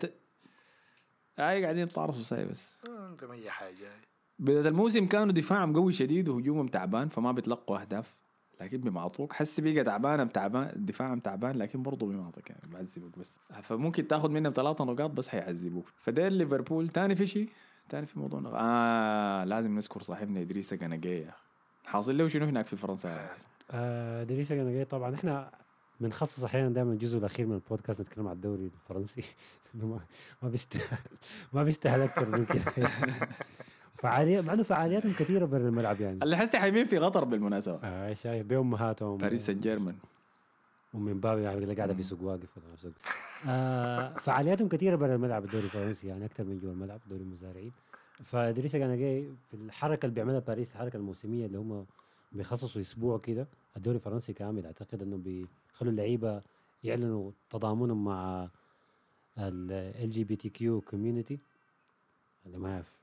[1.39, 2.75] اي قاعدين يتعرصوا ساي بس.
[2.87, 3.91] آه، ما أي حاجة.
[4.39, 8.18] بداية الموسم كانوا دفاعهم قوي شديد وهجومهم تعبان فما بيتلقوا أهداف.
[8.61, 13.37] لكن بيمعطوك حس بيقى تعبان تعبان دفاعهم تعبان لكن برضه بيمعطك يعني بعذبوك بس.
[13.61, 15.85] فممكن تاخذ منهم ثلاثة نقاط بس حيعذبوك.
[15.97, 16.89] فدير ليفربول.
[16.89, 17.49] تاني في شيء
[17.89, 21.35] تاني في موضوع نق- آه لازم نذكر صاحبنا ادريس قنقية
[21.85, 25.15] حاصل له شنو هناك في فرنسا يا حسن آه كان جاي طبعا.
[25.15, 25.51] إحنا
[25.99, 29.23] بنخصص أحيانا دائما الجزء الأخير من البودكاست نتكلم عن الدوري الفرنسي.
[30.43, 30.97] ما بيستاهل
[31.53, 32.89] ما بيستاهل أكثر من كده.
[34.01, 36.19] فعاليات مع إنه فعالياتهم كثيرة برا الملعب يعني.
[36.23, 37.79] اللي حستي حيمين في قطر بالمناسبة.
[37.83, 39.95] آه شايف بامهاتهم باريس سان جيرمان
[40.93, 42.49] ومن باب يعني اللي قاعدة في سوق واقف.
[42.81, 42.91] سوق
[43.49, 47.71] آه فعالياتهم كثيرة برا الملعب الدوري الفرنسي يعني أكثر من جوا الملعب دوري المزارعين.
[48.23, 51.85] فدريسة كان جاي في الحركة اللي بيعملها باريس الحركة الموسمية اللي هم
[52.31, 53.47] بيخصصوا أسبوع كده
[53.77, 54.65] الدوري الفرنسي كامل.
[54.65, 56.41] أعتقد إنه بيخلوا اللعيبة
[56.83, 58.49] يعلنوا تضامنهم مع
[59.37, 61.39] ال LGBTQ community
[62.45, 62.99] اللي ما أعرف.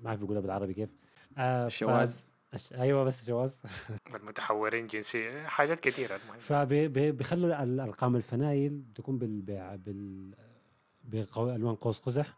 [0.00, 0.90] ما أعرف بيقولها بالعربي كيف.
[1.38, 2.20] آه الشواذ
[2.56, 3.54] أش- أيوه بس شواذ
[4.14, 6.38] المتحورين جنسيا حاجات كثيرة المهم.
[6.38, 9.78] فبيخلوا الارقام الفنايل تكون بال بال
[11.04, 12.36] بال بالوان قوس قزح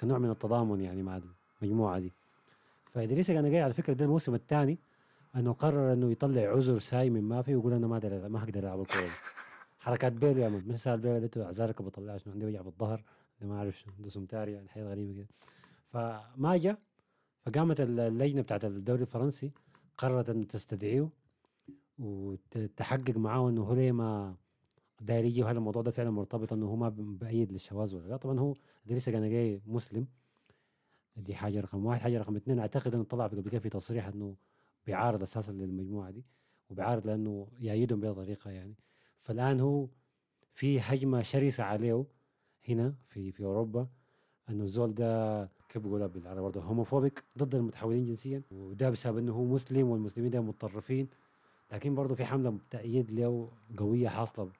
[0.00, 1.20] كنوع من التضامن يعني مع
[1.62, 2.12] المجموعة دي.
[2.86, 4.78] فادريسا كان جاي على فكرة ده الموسم الثاني
[5.36, 8.60] إنه قرر إنه يطلع عذر ساي من ما في ويقول أنا ما أقدر ما أقدر
[8.60, 9.10] ألعب الكوره.
[9.80, 12.68] حركات بيل يا من من سال بيل قلت له اعذارك بطلع عشان عندي وجع في
[12.68, 13.02] الظهر
[13.42, 15.26] أنا ما أعرف ده سمتاري يعني حاجة غريبة كده.
[16.00, 16.78] فما جاء
[17.46, 19.52] فقامت اللجنة بتاعت الدوري الفرنسي
[19.98, 21.08] قررت إنه تستدعيه
[21.98, 24.36] وتحقق معاه إنه هو ليه ما
[25.00, 28.16] داير يجي وهل الموضوع ده فعلا مرتبط إنه هو ما ب- بأيد للشواذ ولا لا؟
[28.16, 28.54] طبعا هو
[28.86, 30.06] إدريس جاي مسلم.
[31.16, 32.00] دي حاجة رقم واحد.
[32.00, 34.36] حاجة رقم اثنين أعتقد إنه طلع قبل كده في تصريح إنه
[34.86, 36.24] بيعارض أساسا للمجموعة دي
[36.70, 38.74] وبيعارض لأنه يأيدهم بهذه الطريقة يعني.
[39.18, 39.88] فالآن هو
[40.52, 42.04] في هجمة شرسة عليه
[42.68, 43.88] هنا في في أوروبا
[44.50, 49.44] إنه الزول ده كيف بيقولها بالعربي برضه هوموفوبيك ضد المتحولين جنسيا وده بسبب إنه هو
[49.44, 51.08] مسلم والمسلمين ده متطرفين.
[51.72, 54.50] لكن برضه في حملة تأييد له قوية حاصلة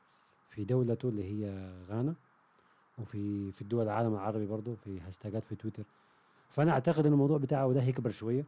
[0.51, 2.15] في دولته اللي هي غانا
[2.99, 5.85] وفي في الدول العالم العربي برضه في هاشتاجات في تويتر.
[6.51, 8.45] فأنا أعتقد ان الموضوع بتاعه ده هيكبر شوية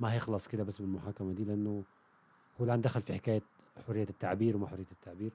[0.00, 1.84] ما هيخلص كده بس بالمحاكمة دي لأنه
[2.60, 3.42] هو الآن دخل في حكاية
[3.86, 5.32] حرية التعبير وما حرية التعبير.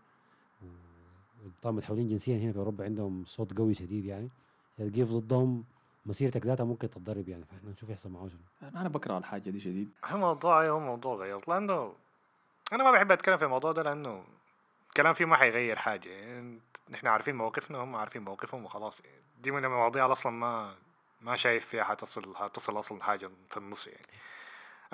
[1.62, 4.30] طبعا المتحولين جنسيا هنا في أوروبا عندهم صوت قوي شديد يعني.
[4.78, 5.64] تقيف ضدهم
[6.06, 8.70] مسيرتك ذاتها ممكن تتضرب يعني فاحنا نشوف يحصل معاه شنو.
[8.80, 9.92] أنا بكره الحاجة دي شديد.
[10.06, 11.94] هو موضوع هو موضوع غيظ لأنه
[12.74, 14.24] أنا ما بحب أتكلم في الموضوع ده لأنه
[14.90, 16.10] الكلام فيه ما حيغير حاجة.
[16.10, 19.02] يعني نحن عارفين موقفنا هم عارفين موقفهم وخلاص.
[19.06, 19.22] يعني.
[19.42, 20.76] دي من المواضيع أصلا ما
[21.22, 24.06] ما شايف فيها حتصل حتصل أصلا حاجة في النص يعني.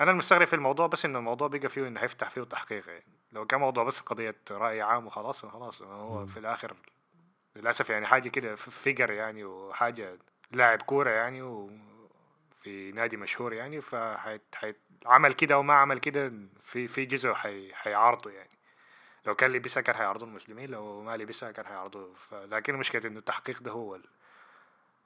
[0.00, 3.04] أنا المستغرب في الموضوع بس إنه الموضوع بقى فيه إنه حيفتح فيه تحقيق يعني.
[3.32, 6.26] لو كان موضوع بس قضية رأي عام وخلاص فخلاص هو.
[6.26, 6.76] في الآخر
[7.56, 10.18] للأسف يعني حاجة كده فيجر يعني وحاجة
[10.52, 14.76] لاعب كورة يعني وفي نادي مشهور يعني فحيت حيت
[15.06, 16.32] عمل كده أو ما عمل كده
[16.62, 18.48] في في جزء حي حيعارضه يعني.
[19.26, 23.18] لو كان لبسها كان حيعرضوا المسلمين لو ما لبسها كان حيعرضوا ف- لكن المشكلة انه
[23.18, 24.04] التحقيق ده هو ال-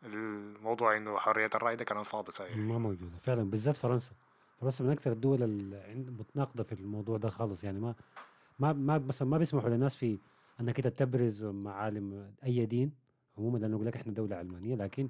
[0.04, 2.56] الموضوع إنه حرية الرأي ده كلام فاضي صحيح.
[2.56, 4.12] ما موجودة فعلا بالذات فرنسا.
[4.60, 7.80] فرنسا من أكثر الدول المتناقضه في الموضوع ده خالص يعني.
[7.80, 7.94] ما
[8.58, 10.18] ما ما مثلا ما بيسمحوا للناس في
[10.60, 12.92] إنك أنت تبرز معالم أي دين.
[13.38, 15.08] عموما لأنه يقول لك إحنا دولة علمانية لكن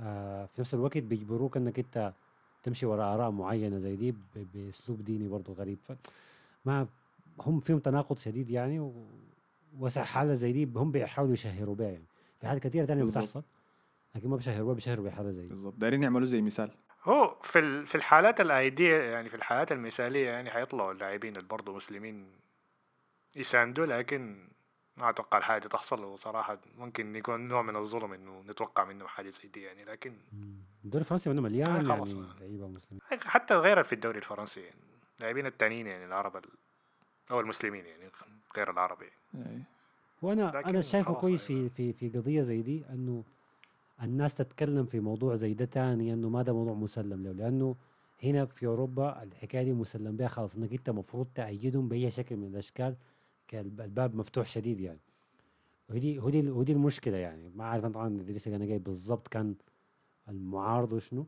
[0.00, 2.12] آه في نفس الوقت بيجبروك إنك أنت
[2.62, 4.14] تمشي وراء آراء معينة زي دي
[4.54, 5.78] بأسلوب ديني برضه غريب.
[6.64, 6.86] ما
[7.40, 8.92] هم فيهم تناقض شديد يعني و...
[9.78, 12.04] وسع حالة زي دي هم بيحاولوا يشهروا بها يعني.
[12.40, 13.42] في حالات كثيره ثانية بتحصل
[14.14, 16.70] لكن ما بيشهروا بيشهروا بحالة زي بالضبط دايرين يعملوا زي مثال.
[17.04, 22.26] هو في في الحالات الأيدية يعني في الحالات المثالية يعني حيطلعوا اللاعبين اللي برضه مسلمين
[23.36, 24.48] يساندوا لكن
[24.96, 29.30] ما أتوقع الحاجة دي تحصل وصراحة ممكن يكون نوع من الظلم إنه نتوقع منه حاجة
[29.30, 30.14] زي دي يعني لكن
[30.84, 31.88] الدوري الفرنسي منه مليان يعني
[32.40, 34.76] لعيبة مسلمين حتى غير في الدوري الفرنسي يعني
[35.18, 36.44] اللاعبين التانيين يعني العرب
[37.30, 38.10] أو المسلمين يعني
[38.56, 39.62] غير العربي يعني.
[40.22, 43.24] وأنا أنا شايفه كويس في في في قضية زي دي إنه
[44.02, 47.76] الناس تتكلم في موضوع زي ده تاني إنه ما ده موضوع مسلم له لأنه
[48.24, 52.46] هنا في أوروبا الحكاية دي مسلم بها خلاص إنك أنت المفروض تأيدهم بأي شكل من
[52.46, 52.94] الأشكال.
[53.60, 55.00] الباب مفتوح شديد يعني.
[55.90, 57.50] ودي ودي ودي المشكلة يعني.
[57.56, 59.54] ما عارف طبعا ادريسا غاي بالضبط كان
[60.28, 61.26] المعارض وشنو.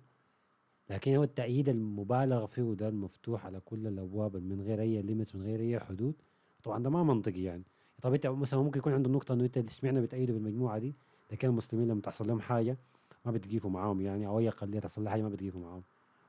[0.91, 5.43] لكن هو التأييد المبالغ فيه ده المفتوح على كل الأبواب من غير أي limits من
[5.43, 6.15] غير أي حدود.
[6.63, 7.63] طبعا ده ما منطقي يعني.
[8.03, 10.95] طب إنت مثلا ممكن يكون عنده النقطه إنه إنت اشمعنى بتأيده بالمجموعة دي؟
[11.33, 12.77] لكن المسلمين لما تحصل لهم حاجة
[13.25, 15.83] ما بتقيفوا معاهم يعني أو أي اقليه تحصل لها حاجة ما بتقيفوا معاهم.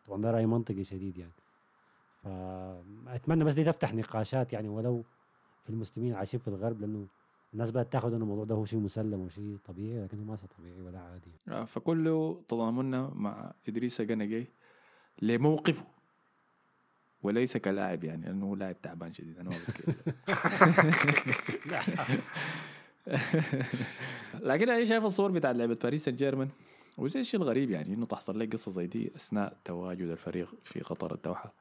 [0.07, 1.31] طبعا ده رأي منطقي شديد يعني.
[2.23, 5.03] فاتمنى بس دي تفتح نقاشات يعني ولو
[5.65, 7.07] في المسلمين عايشين في الغرب لأنه
[7.53, 10.81] الناس بقت تاخذ إن الموضوع ده هو شيء مسلم وشيء طبيعي لكنه ما شيء طبيعي
[10.81, 11.31] ولا عادي.
[11.47, 14.47] آه فكله تضامننا مع إدريس جنجي
[15.21, 15.85] لموقفه
[17.23, 19.49] وليس كلاعب يعني لأنه لاعب تعبان شديد أنا
[24.49, 26.49] لكن أنا شايف الصور بتاعت لعبة باريس سان جيرمان
[26.97, 31.13] وزي الشيء الغريب يعني إنه تحصل لك قصة زي دي أثناء تواجد الفريق في قطر
[31.13, 31.53] الدوحة.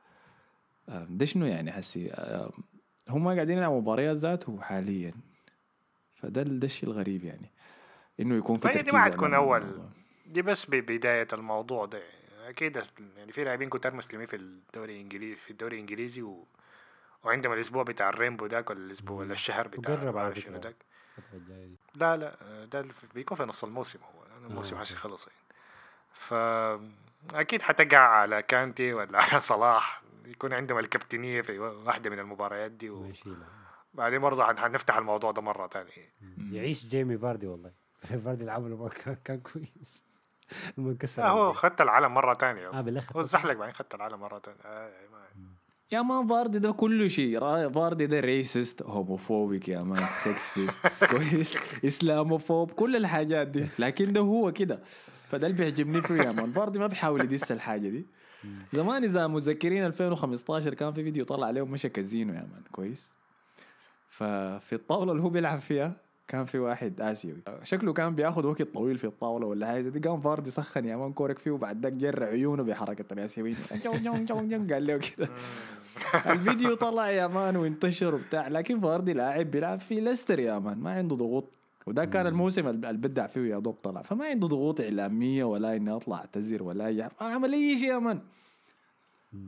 [0.89, 2.11] ده شنو يعني حسي
[3.09, 5.13] هم قاعدين يلعبوا مباريات ذاته حاليا
[6.15, 7.51] فده ده الشيء الغريب يعني
[8.21, 9.81] إنه يكون في دي ما حتكون أول.
[10.27, 12.03] دي بس ببدايه الموضوع ده.
[12.49, 12.83] أكيد
[13.17, 16.47] يعني في لاعبين كتار مسلمين في الدوري الانجليزي في الدوري الإنجليزي و...
[17.25, 20.59] وعندهم الأسبوع بتاع الرينبو داك ولا الأسبوع ولا الشهر بتاع مجرب على فكرة.
[20.59, 20.77] داك.
[21.95, 22.85] لا لا ده
[23.15, 24.47] بيكون في نص الموسم هو.
[24.47, 25.39] الموسم حسي خلص يعني.
[26.13, 30.03] فاكيد حتقع على كانتي ولا على صلاح.
[30.27, 33.13] يكون عندهم الكابتنية في واحدة من المباريات دي و...
[33.95, 36.13] بعدين برضه حنفتح الموضوع ده مرة ثانية
[36.53, 37.73] يعيش جيمي فاردي والله.
[38.25, 38.91] فاردي العمل
[39.25, 40.05] كان كويس.
[40.79, 44.61] المنكسر آه هو خدت العالم مرة ثانية آه هو زحلق بعدين خدت العالم مرة ثانية
[44.65, 44.91] آه
[45.93, 47.41] يا مان فاردي ده كله شيء.
[47.71, 53.67] فاردي ده ريسست هوموفوبيك يا مان سكسست كويس Islamophobe كل الحاجات دي.
[53.79, 54.83] لكن ده هو كده.
[55.31, 56.53] فده اللي بيعجبني فيه يا man.
[56.53, 58.07] فاردي ما بيحاول يدس الحاجة دي.
[58.73, 63.11] زمان إذا متذكرين 2015 كان في فيديو طلع عليه مشى كازينو يا man كويس؟
[64.09, 65.97] ففي الطاولة اللي هو بيلعب فيها
[66.29, 67.39] كان في واحد آسيوي.
[67.63, 70.09] شكله كان بياخذ وقت طويل في الطاولة ولا حاجة دي.
[70.09, 73.57] قام فاردي سخن يا man كورك فيه وبعد ذاك جر عيونه بحركة الآسيويين.
[74.73, 75.29] قال له كده.
[76.33, 80.93] الفيديو طلع يا man وانتشر وبتاع لكن فاردي لاعب بيلعب في ليستر يا man ما
[80.93, 81.51] عنده ضغوط.
[81.87, 85.91] وده كان الموسم اللي بدع فيه يا دوب طلع فما عنده ضغوط إعلامية ولا اني
[85.91, 88.21] اطلع اعتذر ولا اي عمل أي شيء يا man.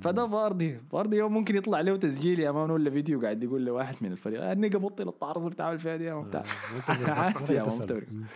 [0.00, 0.78] فده فاردي.
[0.78, 4.44] فاردي يوم ممكن يطلع له تسجيل يا man ولا فيديو قاعد يقول لواحد من الفريق
[4.44, 6.44] أني بطل التعرض بتاع فيها دي يا بتاع
[7.50, 8.26] يا man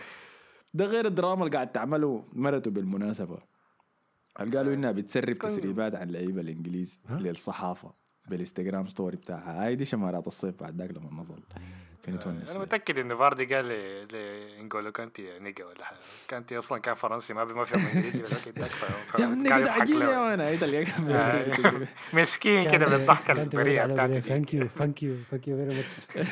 [0.73, 3.37] ده غير الدراما اللي قاعد تعمله مرته بالمناسبة.
[4.35, 7.93] قالوا إنها بتسرب تسريبات عن لعيبه الإنجليز للصحافة
[8.29, 9.65] بال Instagram story بتاعها.
[9.65, 11.09] هاي دي شمارات الصيف بعد ذاك لما
[12.09, 13.67] نزل كانت أنا متأكد انه فاردي قال
[14.11, 15.97] لانجولو كانتي نيجا ولا حاجة.
[16.27, 18.67] كانتي أصلا كان فرنسي ما ما فيهم إنجليزي ولا كده
[19.19, 20.43] يا من نيجا عجيب يا أنا
[22.13, 24.21] مسكين كده بالضحكة البريئة بتاعتي.
[24.21, 26.27] ثانك يو ثانك يو ثانك يو فيري ماتش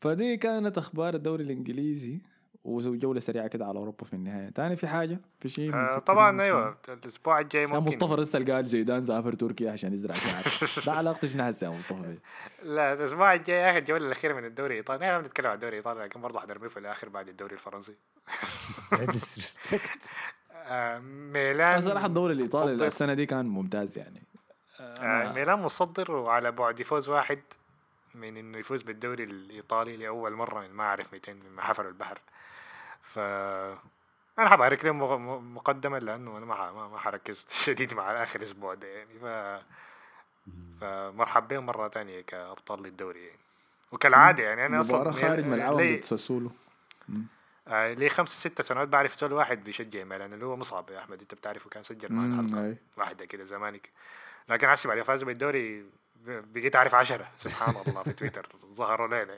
[0.00, 2.20] فدي كانت أخبار الدوري الإنجليزي.
[2.64, 4.50] وجولة سريعة كده على أوروبا في النهاية.
[4.50, 9.00] ثاني في حاجة؟ في شيء آه طبعا أيوه الأسبوع الجاي ممكن مصطفى رسل قال زيدان
[9.00, 10.44] سافر تركيا عشان يزرع شعر.
[10.86, 12.18] ده علاقته شنو هسه يا مصطفى
[12.62, 15.04] لا الأسبوع الجاي يا أخي الجوله الأخيرة من الدوري الإيطالي.
[15.04, 17.94] إحنا بنتكلم عن الدوري الإيطالي لكن برضه حنرميه في الآخر بعد الدوري الفرنسي.
[20.52, 24.26] آه ميلان صراحة الدوري الإيطالي السنة دي كان ممتاز يعني.
[24.80, 27.38] آه ميلان مصدر وعلى بعد فوز واحد.
[28.14, 32.18] من إنه يفوز بالدوري الإيطالي لأول مرة من ما أعرف 200 من حفر البحر.
[33.02, 33.18] ف
[34.38, 39.14] أنا حبارك لهم مقدما لأنه أنا ما ما حركز شديد مع آخر أسبوع ده يعني
[39.20, 39.60] ف
[40.80, 43.38] فمرحب بهم مرة ثانية كأبطال للدوري يعني
[43.92, 46.50] وكالعادة يعني أنا أصلا مباراة خارج ملعبهم ضد ساسولو.
[47.68, 51.20] آه لي خمس ست سنوات بعرف سؤال واحد بيشجع ميلان اللي هو مصعب يا أحمد
[51.20, 52.76] أنت بتعرفه كان سجل معنا حلقة.
[52.96, 53.90] واحدة كده زمانك.
[54.48, 55.84] لكن حسي بعد فازوا بالدوري
[56.26, 57.28] بقيت أعرف عشرة.
[57.36, 58.48] سبحان الله في تويتر.
[58.72, 59.30] ظهروا لنا يعني.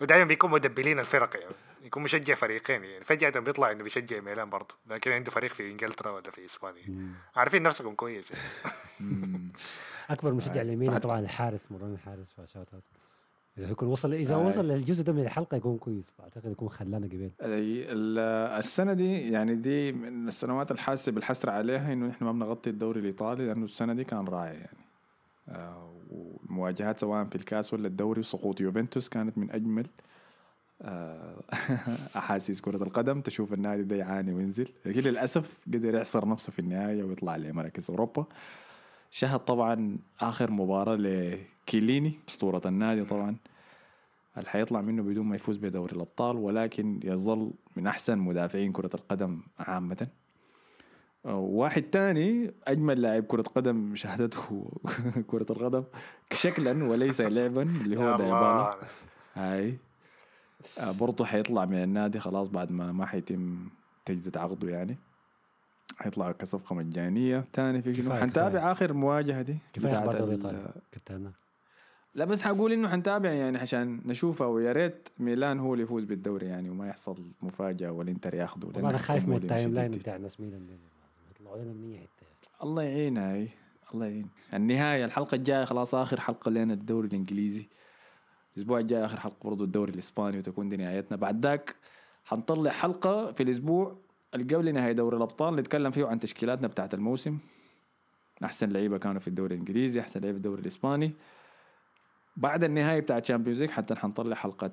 [0.00, 1.54] ودائما بيكون مدبلين الفرق يعني.
[1.84, 3.04] يكون مشجع فريقين يعني.
[3.04, 4.74] فجأة بيطلع إنه بيشجع ميلان برضه.
[4.86, 7.12] لكن عنده فريق في إنجلترا ولا في إسبانيا.
[7.36, 8.30] عارفين نفسكم كويس
[9.00, 9.52] يعني.
[10.10, 12.82] أكبر مشجع لميلان بعد- طبعا الحارس مران الحارس فشوت أوت.
[13.58, 14.46] إذا يكون وصل إذا آه.
[14.46, 16.12] وصل للجزء ده من الحلقة يكون كويس.
[16.18, 17.14] بعتقد يكون خلانا قبل.
[17.24, 18.18] ال- ال-
[18.58, 23.46] السنة دي يعني دي من السنوات الحاسة بالحسرة عليها إنه نحن ما بنغطي الدوري الإيطالي
[23.46, 24.85] لأنه السنة دي كان رائع يعني.
[26.10, 29.86] والمواجهات سواء في الكاس ولا الدوري سقوط يوفنتوس كانت من أجمل
[30.82, 31.42] آه،
[32.16, 33.20] أحاسيس كرة القدم.
[33.20, 34.68] تشوف النادي ده يعاني وينزل.
[34.86, 38.24] لكن للأسف قدر يعصر نفسه في النهاية ويطلع لمراكز أوروبا.
[39.10, 43.36] شهد طبعا آخر مباراة لكيليني أسطورة النادي طبعا.
[44.38, 49.40] اللي حيطلع منه بدون ما يفوز بدوري الأبطال ولكن يظل من أحسن مدافعين كرة القدم
[49.58, 49.96] عامه.
[50.02, 50.08] آه،
[51.34, 54.70] واحد تاني أجمل لاعب كرة قدم شاهدته
[55.30, 55.84] كرة القدم
[56.32, 58.76] شكلا وليس لعبا اللي هو دايبالا.
[59.34, 59.74] هاي.
[60.78, 63.68] آه، برضه حيطلع من النادي خلاص بعد ما ما حيتم
[64.04, 64.96] تجديد عقده يعني.
[65.96, 67.44] حيطلع كصفقة مجانية.
[67.52, 68.72] تاني في شنو؟ حنتابع كفاية.
[68.72, 69.56] آخر مواجهة دي.
[69.72, 71.32] كفايه أخبار
[72.14, 76.46] لا بس حقول إنه حنتابع يعني عشان نشوفها ويا ريت ميلان هو اللي يفوز بالدوري
[76.46, 79.90] يعني وما يحصل مفاجأة والإنتر والله أنا خايف من ال timeline.
[79.90, 80.66] بتاع الناس ميلان
[81.54, 82.26] من اي حتة
[82.62, 83.48] الله يعين هاي
[83.94, 84.28] الله يعين.
[84.54, 87.68] النهاية الحلقة الجاية خلاص آخر حلقة لنا الدوري الإنجليزي.
[88.54, 91.16] الأسبوع الجاي آخر حلقة برضو الدوري الإسباني وتكون دي نهايتنا.
[91.16, 91.76] بعد ذاك
[92.24, 93.96] حنطلع حلقة في الأسبوع
[94.34, 97.38] قبل نهاية دوري الأبطال نتكلم فيه عن تشكيلاتنا بتاعت الموسم.
[98.44, 101.12] أحسن لعيبة كانوا في الدوري الإنجليزي أحسن لعيبة الدوري الإسباني.
[102.36, 104.70] بعد النهاية بتاعت Champions League حتى حنطلع حلقة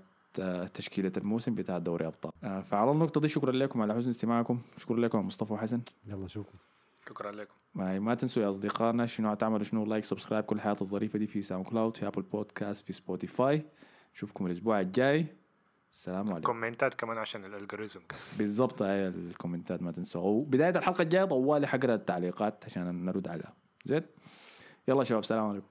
[0.74, 2.32] تشكيلة الموسم بتاع دوري أبطال.
[2.44, 4.62] آه، فعلى النقطة دي شكرا لكم على حسن استماعكم.
[4.78, 5.82] شكرا لكم يا مصطفى وحسن.
[6.06, 6.58] يلا نشوفكم
[7.10, 7.54] شكرا لكم.
[7.76, 11.42] ما ما تنسوا يا أصدقائنا شنو تعملوا شنو like subscribe كل الحياة الظريفة دي في
[11.42, 13.66] SoundCloud في Apple Podcast في Spotify
[14.16, 15.26] نشوفكم الأسبوع الجاي.
[15.94, 16.42] السلام عليكم.
[16.42, 18.00] comment ات كمان عشان ال algorithm
[18.38, 23.28] بالضبط هاي ال comment ات ما تنسوا وبداية الحلقة الجاية طوالي حقرا التعليقات عشان نرد
[23.28, 23.54] عليها.
[23.86, 24.02] زين؟
[24.88, 25.68] يلا شباب سلام عليكم.